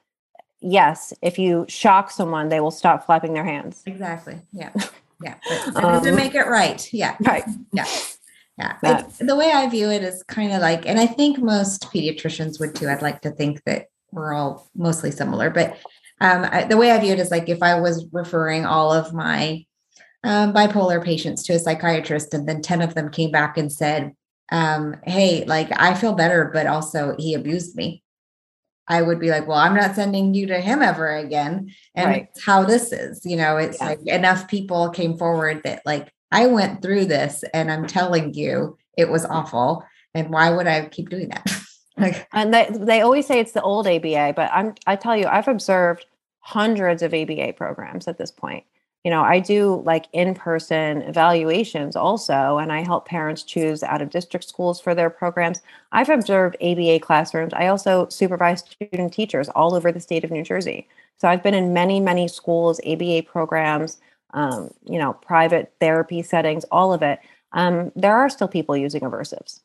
[0.60, 3.82] yes if you shock someone they will stop flapping their hands.
[3.86, 4.72] Exactly yeah
[5.22, 5.36] yeah
[5.74, 7.16] but um, to make it right yeah.
[7.20, 7.44] right.
[7.72, 7.86] Yeah
[8.58, 12.58] yeah the way i view it is kind of like and i think most pediatricians
[12.58, 15.76] would too i'd like to think that we're all mostly similar but
[16.20, 19.12] um, I, the way i view it is like if i was referring all of
[19.12, 19.64] my
[20.26, 24.12] um, bipolar patients to a psychiatrist, and then 10 of them came back and said,
[24.50, 28.02] um, Hey, like I feel better, but also he abused me.
[28.88, 31.72] I would be like, Well, I'm not sending you to him ever again.
[31.94, 32.28] And right.
[32.44, 33.86] how this is, you know, it's yeah.
[33.86, 38.76] like enough people came forward that, like, I went through this and I'm telling you
[38.98, 39.84] it was awful.
[40.12, 41.48] And why would I keep doing that?
[41.96, 45.26] like, and they, they always say it's the old ABA, but I'm, I tell you,
[45.26, 46.06] I've observed
[46.40, 48.64] hundreds of ABA programs at this point
[49.06, 54.10] you know i do like in-person evaluations also and i help parents choose out of
[54.10, 55.60] district schools for their programs.
[55.92, 57.52] I've observed aba classrooms.
[57.54, 60.88] I also supervise student teachers all over the state of new jersey.
[61.18, 63.98] So i've been in many many schools aba programs
[64.34, 67.20] um, you know private therapy settings all of it.
[67.52, 69.60] Um, there are still people using aversives.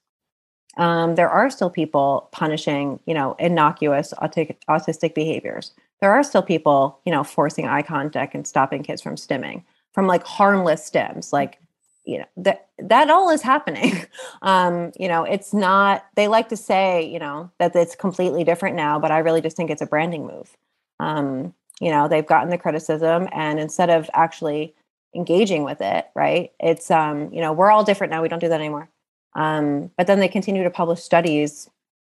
[0.78, 5.72] Um, there are still people punishing you know innocuous autistic behaviors
[6.02, 10.08] there are still people, you know, forcing eye contact and stopping kids from stimming from
[10.08, 11.32] like harmless stims.
[11.32, 11.60] Like,
[12.06, 14.06] you know, that that all is happening.
[14.42, 18.76] um, you know, it's not they like to say, you know, that it's completely different
[18.76, 20.58] now, but I really just think it's a branding move.
[21.00, 24.76] Um, you know, they've gotten the criticism and instead of actually
[25.16, 26.52] engaging with it, right?
[26.60, 28.22] It's um, you know, we're all different now.
[28.22, 28.90] We don't do that anymore.
[29.34, 31.70] Um, but then they continue to publish studies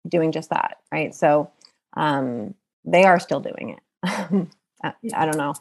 [0.08, 1.14] doing just that, right?
[1.14, 1.52] So
[1.98, 2.54] um,
[2.92, 3.80] they are still doing it.
[4.84, 5.54] I, I don't know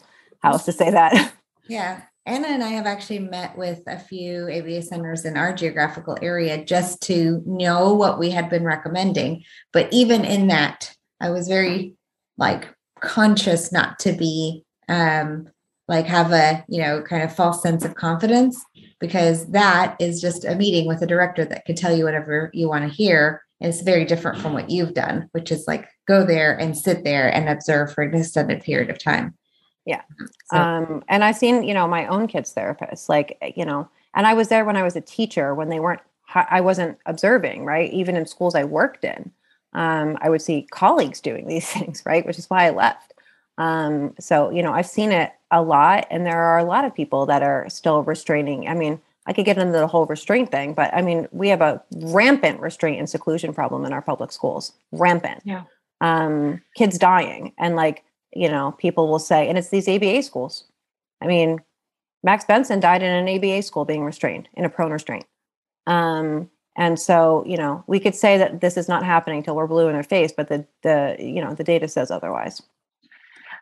[0.42, 1.32] how else to say that.
[1.70, 2.00] Yeah.
[2.24, 6.64] Anna and I have actually met with a few ABA centers in our geographical area
[6.64, 9.44] just to know what we had been recommending.
[9.74, 11.94] But even in that, I was very
[12.38, 12.68] like
[13.00, 15.48] conscious not to be um
[15.88, 18.62] like have a you know kind of false sense of confidence
[19.00, 22.68] because that is just a meeting with a director that can tell you whatever you
[22.68, 26.24] want to hear and it's very different from what you've done which is like go
[26.24, 29.34] there and sit there and observe for an extended period of time.
[29.84, 30.02] Yeah.
[30.50, 30.56] So.
[30.56, 34.34] Um, and I've seen, you know, my own kids' therapists, like, you know, and I
[34.34, 36.00] was there when I was a teacher when they weren't,
[36.34, 37.90] I wasn't observing, right?
[37.92, 39.30] Even in schools I worked in,
[39.74, 42.26] um, I would see colleagues doing these things, right?
[42.26, 43.14] Which is why I left.
[43.56, 46.94] Um, so, you know, I've seen it a lot, and there are a lot of
[46.94, 48.68] people that are still restraining.
[48.68, 51.60] I mean, I could get into the whole restraint thing, but I mean, we have
[51.60, 54.72] a rampant restraint and seclusion problem in our public schools.
[54.92, 55.40] Rampant.
[55.44, 55.64] Yeah
[56.00, 57.52] um, kids dying.
[57.58, 60.64] And like, you know, people will say, and it's these ABA schools.
[61.20, 61.60] I mean,
[62.22, 65.24] Max Benson died in an ABA school being restrained in a prone restraint.
[65.86, 69.66] Um, and so, you know, we could say that this is not happening till we're
[69.66, 72.62] blue in their face, but the the you know the data says otherwise.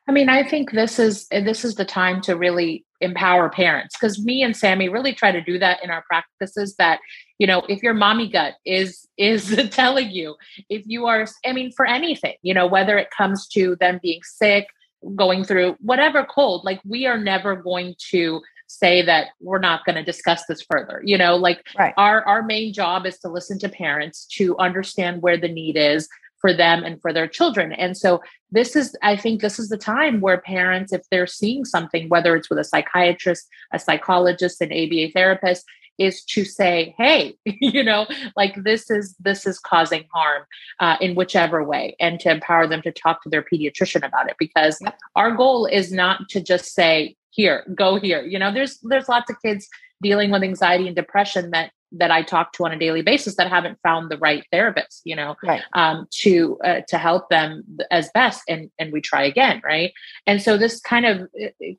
[0.09, 3.97] I mean, I think this is eh, this is the time to really empower parents
[3.99, 6.77] because me and Sammy really try to do that in our practices.
[6.77, 7.01] That
[7.39, 10.37] you know, if your mommy gut is is telling you,
[10.69, 14.21] if you are, I mean, for anything, you know, whether it comes to them being
[14.23, 14.69] sick,
[15.17, 19.95] going through whatever cold, like we are never going to say that we're not going
[19.95, 21.95] to discuss this further you know like right.
[21.97, 26.09] our our main job is to listen to parents to understand where the need is
[26.41, 27.73] for them and for their children.
[27.73, 28.21] And so
[28.51, 32.37] this is, I think this is the time where parents, if they're seeing something, whether
[32.37, 35.65] it's with a psychiatrist, a psychologist, an ABA therapist,
[35.99, 38.07] is to say hey you know
[38.37, 40.45] like this is this is causing harm
[40.81, 44.37] uh, in whichever way and to empower them to talk to their pediatrician about it
[44.39, 44.99] because yep.
[45.15, 49.31] our goal is not to just say here go here you know there's there's lots
[49.31, 49.69] of kids
[50.03, 53.49] dealing with anxiety and depression that that I talk to on a daily basis that
[53.49, 55.63] haven't found the right therapist, you know, right.
[55.75, 59.93] um, to uh, to help them as best, and and we try again, right?
[60.27, 61.29] And so this kind of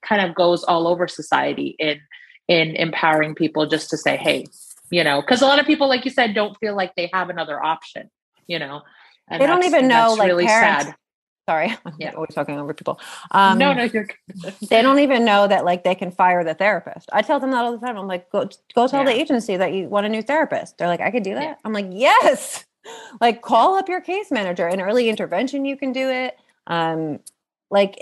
[0.01, 1.99] kind of goes all over society in
[2.47, 4.45] in empowering people just to say, hey,
[4.89, 7.29] you know, because a lot of people, like you said, don't feel like they have
[7.29, 8.09] another option,
[8.47, 8.81] you know.
[9.29, 10.85] they don't even know, like really parents.
[10.85, 10.95] Sad
[11.47, 12.11] sorry I'm yeah.
[12.13, 12.99] always talking over people.
[13.31, 14.07] Um, no no you're
[14.69, 17.09] they don't even know that like they can fire the therapist.
[17.13, 17.97] I tell them that all the time.
[17.97, 19.11] I'm like go go tell yeah.
[19.11, 20.77] the agency that you want a new therapist.
[20.77, 21.43] They're like i could do that?
[21.43, 21.55] Yeah.
[21.65, 22.65] i'm like yes.
[23.19, 26.37] Like call up your case manager in early intervention you can do it.
[26.67, 27.19] Um
[27.69, 27.97] like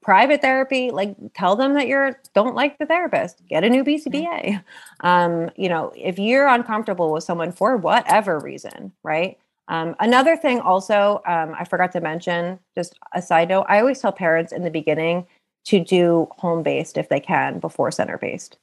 [0.00, 3.42] private therapy like tell them that you're don't like the therapist.
[3.46, 4.64] Get a new bcba
[5.00, 9.36] um you know if you're uncomfortable with someone for whatever reason right
[9.68, 14.00] um, another thing, also, um, I forgot to mention, just a side note, I always
[14.00, 15.26] tell parents in the beginning
[15.66, 18.58] to do home based if they can before center based.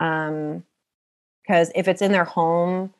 [0.00, 0.64] Um,
[1.42, 2.92] because if it's in their home,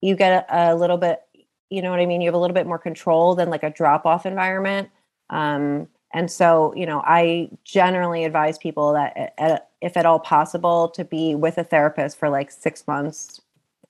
[0.00, 1.20] you get a, a, little bit,
[1.68, 2.20] you know what I mean?
[2.20, 4.88] You have a little bit more control than like a drop off environment.
[5.28, 10.88] Um, and so, you know, I generally advise people that, at, if at all possible,
[10.90, 13.40] to be with a therapist for like six months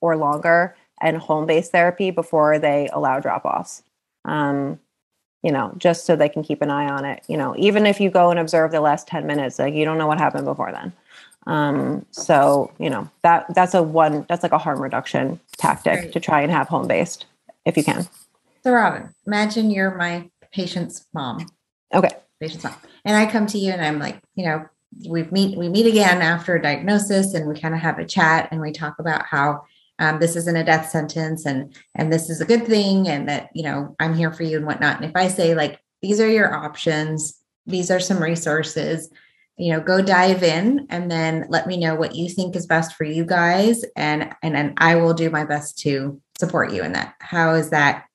[0.00, 3.82] or longer and home based therapy before they allow drop offs.
[4.24, 4.78] Um,
[5.42, 7.22] you know, just so they can keep an eye on it.
[7.26, 9.96] You know, even if you go and observe the last 10 minutes, like you don't
[9.96, 10.92] know what happened before then.
[11.46, 16.12] Um, so, you know, that that's a one that's like a harm reduction tactic right.
[16.12, 17.24] to try and have home based
[17.64, 18.06] if you can.
[18.62, 21.46] So Robin, imagine you're my patient's mom.
[21.94, 22.10] Okay.
[22.40, 22.74] Patient's mom.
[23.06, 24.68] And I come to you and I'm like, you know,
[25.08, 28.48] we meet we meet again after a diagnosis and we kind of have a chat
[28.50, 29.64] and we talk about how
[30.00, 33.50] um, this isn't a death sentence and and this is a good thing and that
[33.54, 34.96] you know i'm here for you and whatnot.
[34.96, 39.10] And if i say like these are your options these are some resources
[39.56, 42.94] you know go dive in and then let me know what you think is best
[42.94, 43.84] for you guys.
[43.94, 47.14] And and then i will do my best to support you in that.
[47.20, 48.06] How is that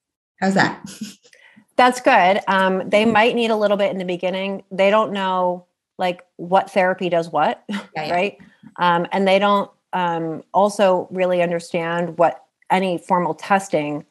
[0.41, 0.83] how's that?
[1.77, 2.39] That's good.
[2.47, 4.63] Um, they might need a little bit in the beginning.
[4.71, 5.65] They don't know
[5.97, 8.13] like what therapy does what yeah, yeah.
[8.13, 8.37] right?
[8.77, 14.05] Um, and they don't um, also really understand what any formal testing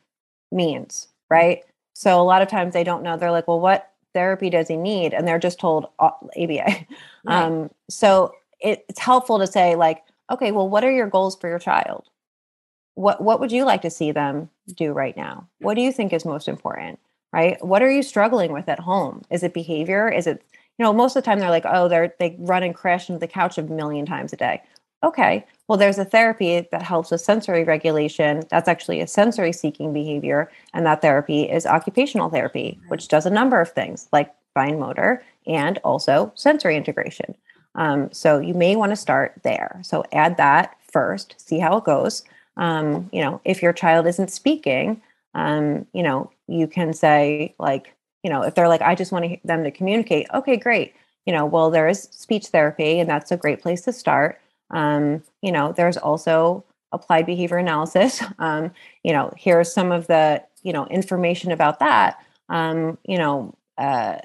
[0.50, 1.62] means, right?
[1.92, 3.16] So a lot of times they don't know.
[3.16, 5.12] They're like, well, what therapy does he need?
[5.12, 6.86] And they're just told uh, ABA.
[7.26, 7.42] Right.
[7.42, 11.48] Um, so it, it's helpful to say, like, okay, well, what are your goals for
[11.48, 12.04] your child?
[12.96, 15.48] What what would you like to see them do right now?
[15.60, 16.98] What do you think is most important?
[17.32, 17.56] Right?
[17.64, 19.22] What are you struggling with at home?
[19.30, 20.06] Is it behavior?
[20.10, 20.42] Is it
[20.78, 23.20] you know most of the time they're like, oh, they're they run and crash into
[23.20, 24.60] the couch a million times a day.
[25.04, 28.42] Okay, well, there's a therapy that helps with sensory regulation.
[28.48, 30.50] That's actually a sensory seeking behavior.
[30.72, 35.22] And that therapy is occupational therapy, which does a number of things like fine motor
[35.46, 37.34] and also sensory integration.
[37.74, 39.78] Um, so you may want to start there.
[39.82, 42.24] So add that first, see how it goes.
[42.56, 45.02] Um, you know, if your child isn't speaking,
[45.34, 49.44] um, you know, you can say, like, you know, if they're like, I just want
[49.44, 50.94] them to communicate, okay, great.
[51.26, 54.40] You know, well, there is speech therapy, and that's a great place to start.
[54.70, 58.22] Um, you know, there's also applied behavior analysis.
[58.38, 62.18] Um, you know, here's some of the you know information about that.
[62.48, 64.18] Um, you know, uh,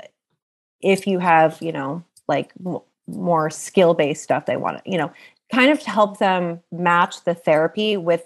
[0.82, 4.98] if you have you know like m- more skill based stuff they want to you
[4.98, 5.12] know
[5.52, 8.24] kind of help them match the therapy with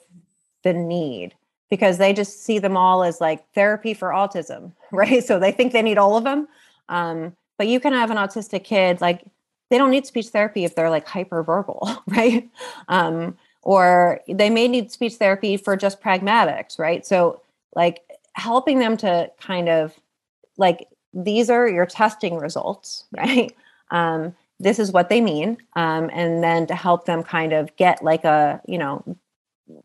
[0.64, 1.34] the need
[1.70, 5.74] because they just see them all as like therapy for autism right so they think
[5.74, 6.48] they need all of them
[6.90, 9.24] um, but you can have an autistic kid like
[9.74, 12.48] they don't need speech therapy if they're like hyperverbal, right?
[12.90, 17.04] Um, or they may need speech therapy for just pragmatics, right?
[17.04, 17.42] So,
[17.76, 18.04] like
[18.36, 19.96] helping them to kind of
[20.58, 23.52] like these are your testing results, right?
[23.90, 28.04] Um, this is what they mean, um, and then to help them kind of get
[28.04, 29.04] like a you know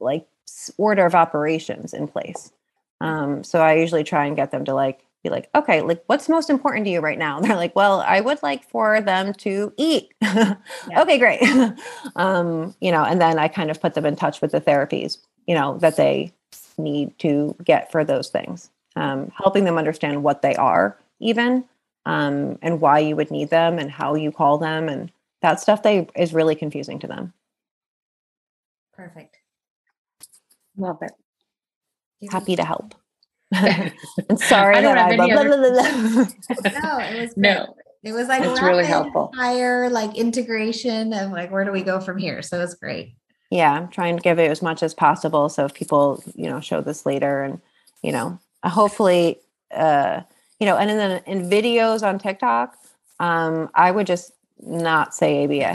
[0.00, 0.28] like
[0.76, 2.52] order of operations in place.
[3.00, 6.28] Um, so I usually try and get them to like be like, okay, like what's
[6.28, 7.40] most important to you right now?
[7.40, 10.12] They're like, well, I would like for them to eat.
[10.22, 10.56] yeah.
[10.96, 11.42] okay, great.
[12.16, 15.18] um, you know, and then I kind of put them in touch with the therapies,
[15.46, 16.32] you know, that they
[16.76, 18.70] need to get for those things.
[18.96, 21.64] Um, helping them understand what they are, even,
[22.04, 25.82] um, and why you would need them and how you call them and that stuff
[25.82, 27.32] they is really confusing to them.
[28.92, 29.36] Perfect.
[30.76, 31.12] Love it.
[32.30, 32.94] Happy to help.
[33.52, 33.92] And
[34.40, 36.24] sorry I don't that I have blah, any blah, other- blah, blah,
[36.72, 36.80] blah.
[36.80, 37.36] no, it was great.
[37.36, 39.32] No, It was like It's really helpful.
[39.36, 42.42] fire, like integration of like where do we go from here?
[42.42, 43.14] So it was great.
[43.50, 46.60] yeah i'm trying to give it as much as possible so if people you know
[46.60, 47.60] show this later and
[48.02, 49.38] you know uh, hopefully
[49.74, 50.20] uh
[50.60, 52.76] you know and then in videos on tiktok
[53.20, 55.74] um i would just not say aba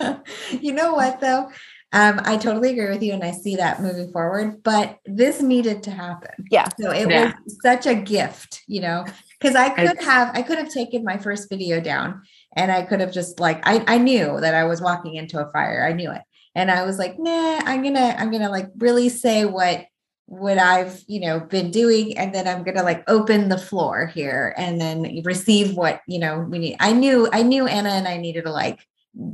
[0.60, 1.50] you know what though?
[1.94, 4.62] Um, I totally agree with you, and I see that moving forward.
[4.64, 6.32] But this needed to happen.
[6.50, 6.68] Yeah.
[6.78, 7.32] So it Yeah.
[7.44, 9.04] was such a gift, you know,
[9.40, 12.22] because I could It's- have I could have taken my first video down,
[12.56, 15.50] and I could have just like I I knew that I was walking into a
[15.52, 15.86] fire.
[15.88, 16.22] I knew it,
[16.56, 19.86] and I was like, nah, I'm gonna I'm gonna like really say what
[20.26, 24.52] what I've you know been doing, and then I'm gonna like open the floor here,
[24.56, 26.76] and then receive what you know we need.
[26.80, 28.80] I knew I knew Anna and I needed to like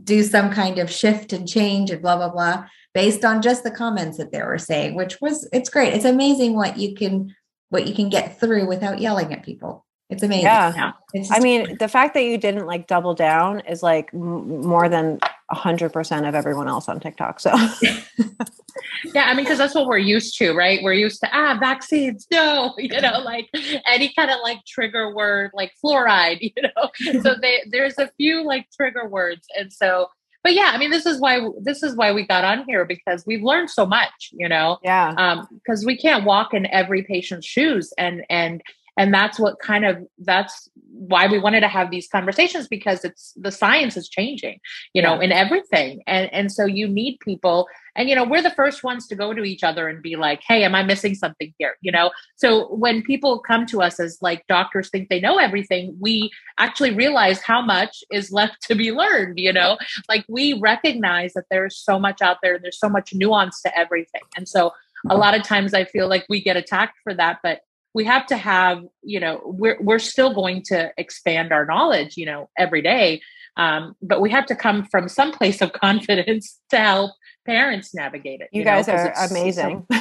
[0.04, 3.70] do some kind of shift and change and blah blah blah based on just the
[3.70, 5.94] comments that they were saying which was it's great.
[5.94, 7.34] It's amazing what you can
[7.70, 10.92] what you can get through without yelling at people it's amazing yeah Yeah.
[11.14, 14.88] It's i mean the fact that you didn't like double down is like m- more
[14.88, 15.18] than
[15.52, 17.52] 100% of everyone else on tiktok so
[19.14, 20.82] yeah, I mean, because that's what we're used to, right?
[20.82, 23.48] We're used to ah vaccines, no, you know, like
[23.86, 27.20] any kind of like trigger word, like fluoride, you know.
[27.22, 30.08] so they, there's a few like trigger words, and so,
[30.42, 33.24] but yeah, I mean, this is why this is why we got on here because
[33.26, 34.78] we've learned so much, you know.
[34.82, 38.62] yeah um because we can't walk in every patient's shoes and and
[39.00, 43.32] and that's what kind of that's why we wanted to have these conversations because it's
[43.34, 44.60] the science is changing
[44.92, 45.24] you know Yeah.
[45.24, 46.02] in everything.
[46.06, 49.32] And and so you need people and you know we're the first ones to go
[49.32, 51.74] to each other and be like hey am i missing something here?
[51.80, 52.10] You know?
[52.36, 52.48] So
[52.84, 56.14] when people come to us as like doctors think they know everything we
[56.58, 59.78] actually realize how much is left to be learned you know?
[60.10, 63.70] Like we recognize that there's so much out there and there's so much nuance to
[63.78, 64.26] everything.
[64.36, 64.72] And so
[65.08, 67.60] a lot of times i feel like we get attacked for that but
[67.94, 72.26] we have to have you know we're we're still going to expand our knowledge you
[72.26, 73.20] know every day.
[73.56, 77.12] Um, but we have to come from some place of confidence to help
[77.44, 79.86] parents navigate it you, know, are it's so- amazing.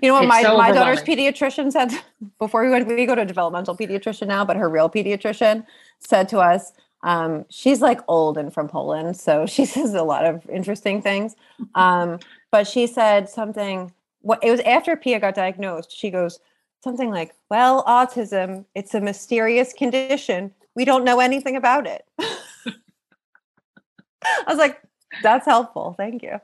[0.00, 1.90] You know what my, so my daughter's pediatrician said
[2.38, 5.66] before we went we go to a developmental pediatrician now but her real pediatrician
[5.98, 10.24] said to us um, she's like old and from poland so she says a lot
[10.24, 11.34] of interesting things.
[11.74, 12.20] Um,
[12.52, 16.38] but she said something what it was after pia got diagnosed she goes
[16.84, 20.52] something like well autism it's a mysterious condition.
[20.74, 22.04] We don't know anything about it.
[22.18, 22.74] I
[24.48, 24.80] was like
[25.22, 25.94] that's helpful.
[25.96, 26.38] Thank you.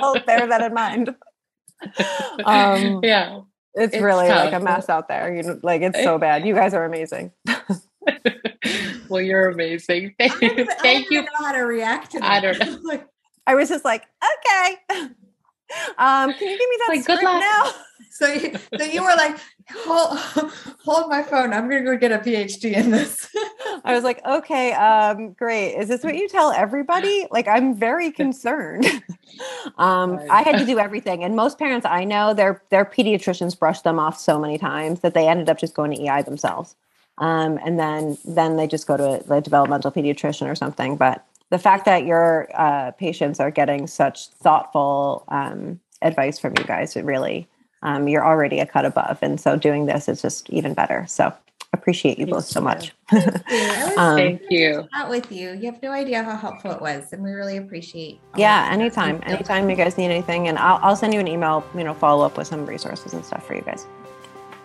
[0.00, 1.14] I'll bear that in mind.
[2.44, 3.40] Um yeah.
[3.74, 5.34] it's, It's really like a mess out there.
[5.34, 6.46] You know like it's so bad.
[6.46, 7.32] You guys are amazing.
[9.08, 10.14] Well you're amazing.
[10.20, 11.22] I don't even- I thank don't you.
[11.22, 12.30] know how to react to that.
[12.30, 12.78] I don't know.
[12.82, 13.06] Like,
[13.46, 15.08] i was just like okay
[15.98, 17.62] um can you give me that Like, script now
[18.10, 19.38] so you, so you were like
[19.70, 20.18] hold
[20.84, 23.28] hold my phone i'm gonna go get a phd in this
[23.84, 25.74] I was like, okay, um, great.
[25.74, 27.26] Is this what you tell everybody?
[27.30, 28.86] Like, I'm very concerned.
[29.78, 33.84] um, I had to do everything, and most parents I know, their their pediatricians brushed
[33.84, 36.76] them off so many times that they ended up just going to EI themselves,
[37.18, 40.96] um, and then then they just go to a, the developmental pediatrician or something.
[40.96, 46.64] But the fact that your uh, patients are getting such thoughtful um, advice from you
[46.64, 47.46] guys, it really
[47.82, 51.04] um, you're already a cut above, and so doing this is just even better.
[51.06, 51.32] So
[51.74, 52.92] appreciate you both so much.
[53.10, 53.16] I
[53.86, 57.12] was Um, thank you out with you you have no idea how helpful it was
[57.12, 59.18] and we really appreciate all Yeah, anytime.
[59.20, 59.34] Thank you.
[59.36, 60.48] Anytime you guys need anything.
[60.48, 63.24] And I'll, I'll send you an email, you know, follow up with some resources and
[63.24, 63.86] stuff for you guys.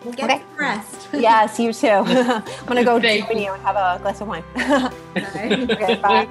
[0.04, 0.38] we'll get Okay.
[0.38, 1.88] some rest Yes, you too.
[1.88, 4.44] I'm going to go Thank join you and have a glass of wine.
[5.16, 6.28] Okay, bye.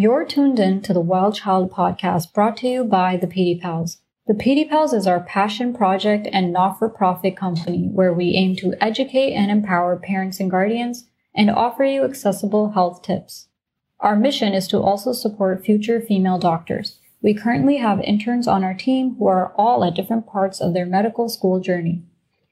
[0.00, 3.98] You're tuned in to the Wild Child podcast brought to you by the Pedi Pals.
[4.28, 8.54] The Pedi Pals is our passion project and not for profit company where we aim
[8.58, 13.48] to educate and empower parents and guardians and offer you accessible health tips.
[13.98, 17.00] Our mission is to also support future female doctors.
[17.20, 20.86] We currently have interns on our team who are all at different parts of their
[20.86, 22.04] medical school journey.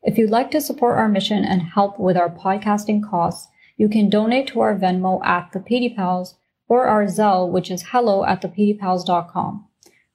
[0.02, 4.10] If you'd like to support our mission and help with our podcasting costs, you can
[4.10, 6.34] donate to our Venmo at the Pedi Pals
[6.68, 9.66] or our Zelle, which is hello at thepdpals.com.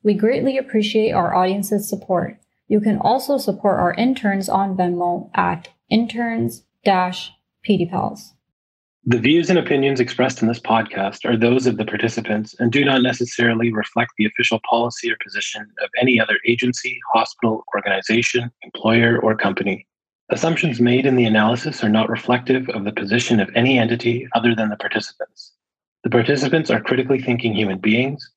[0.03, 2.37] We greatly appreciate our audience's support.
[2.67, 8.31] You can also support our interns on Venmo at interns-pdpals.
[9.03, 12.85] The views and opinions expressed in this podcast are those of the participants and do
[12.85, 19.19] not necessarily reflect the official policy or position of any other agency, hospital, organization, employer,
[19.19, 19.87] or company.
[20.29, 24.53] Assumptions made in the analysis are not reflective of the position of any entity other
[24.53, 25.50] than the participants.
[26.03, 28.27] The participants are critically thinking human beings.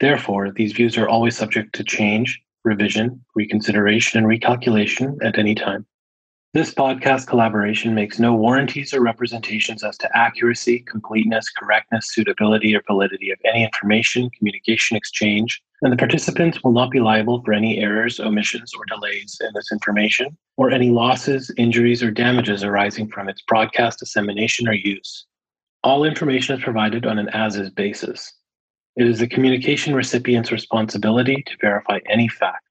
[0.00, 5.86] Therefore, these views are always subject to change, revision, reconsideration, and recalculation at any time.
[6.52, 12.82] This podcast collaboration makes no warranties or representations as to accuracy, completeness, correctness, suitability, or
[12.88, 17.78] validity of any information, communication exchange, and the participants will not be liable for any
[17.78, 23.28] errors, omissions, or delays in this information, or any losses, injuries, or damages arising from
[23.28, 25.26] its broadcast, dissemination, or use.
[25.86, 28.32] All information is provided on an as is basis.
[28.96, 32.65] It is the communication recipient's responsibility to verify any fact